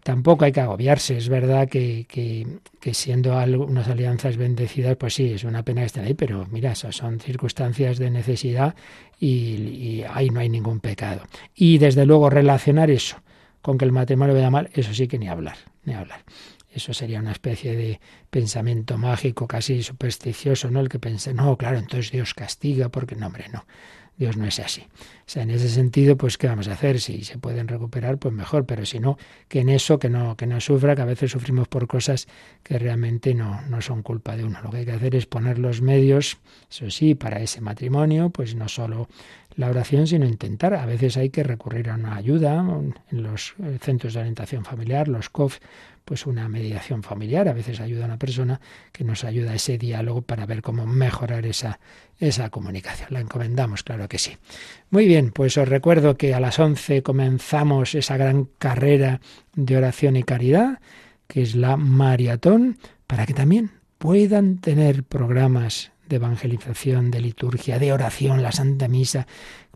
[0.03, 1.17] tampoco hay que agobiarse.
[1.17, 2.47] Es verdad que, que,
[2.81, 6.73] que, siendo unas alianzas bendecidas, pues sí, es una pena que estén ahí, pero mira,
[6.73, 8.75] esas son circunstancias de necesidad
[9.19, 11.23] y, ahí no hay ningún pecado.
[11.55, 13.17] Y desde luego relacionar eso
[13.63, 16.25] con que el matrimonio vaya mal, eso sí que ni hablar, ni hablar.
[16.73, 20.81] Eso sería una especie de pensamiento mágico, casi supersticioso, ¿no?
[20.81, 23.65] El que pense, no, claro, entonces Dios castiga, porque no, hombre, no.
[24.21, 24.83] Dios no es así.
[24.83, 27.01] O sea, en ese sentido, pues, ¿qué vamos a hacer?
[27.01, 29.17] Si se pueden recuperar, pues mejor, pero si no,
[29.49, 32.29] que en eso, que no, que no sufra, que a veces sufrimos por cosas
[32.63, 34.61] que realmente no, no son culpa de uno.
[34.63, 36.37] Lo que hay que hacer es poner los medios,
[36.71, 39.09] eso sí, para ese matrimonio, pues no solo
[39.57, 40.75] la oración, sino intentar.
[40.75, 42.63] A veces hay que recurrir a una ayuda
[43.11, 45.61] en los eh, centros de orientación familiar, los COF,
[46.11, 47.47] pues una mediación familiar.
[47.49, 50.85] A veces ayuda a una persona que nos ayuda a ese diálogo para ver cómo
[50.85, 51.79] mejorar esa,
[52.19, 53.11] esa comunicación.
[53.13, 54.37] La encomendamos, claro que sí.
[54.91, 59.21] Muy bien, pues os recuerdo que a las 11 comenzamos esa gran carrera
[59.55, 60.81] de oración y caridad,
[61.29, 67.93] que es la maratón, para que también puedan tener programas de evangelización, de liturgia, de
[67.93, 69.29] oración, la Santa Misa,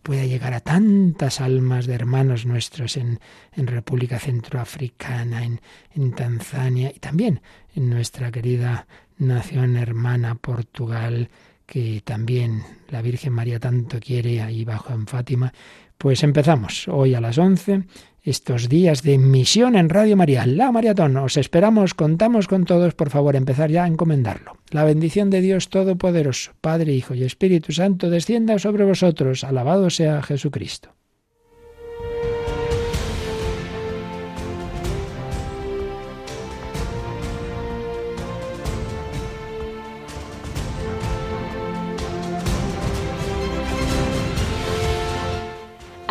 [0.05, 3.18] pueda llegar a tantas almas de hermanos nuestros en,
[3.57, 5.62] República Centroafricana, en,
[5.94, 7.40] en Tanzania y también
[7.74, 8.86] en nuestra querida
[9.16, 11.30] nación hermana Portugal,
[11.64, 15.52] que también la Virgen María tanto quiere ahí bajo en Fátima.
[15.96, 17.84] Pues empezamos hoy a las 11
[18.25, 21.16] estos días de misión en Radio María, la maratón.
[21.18, 24.57] Os esperamos, contamos con todos, por favor, empezar ya a encomendarlo.
[24.70, 29.45] La bendición de Dios Todopoderoso, Padre, Hijo y Espíritu Santo, descienda sobre vosotros.
[29.45, 30.95] Alabado sea Jesucristo.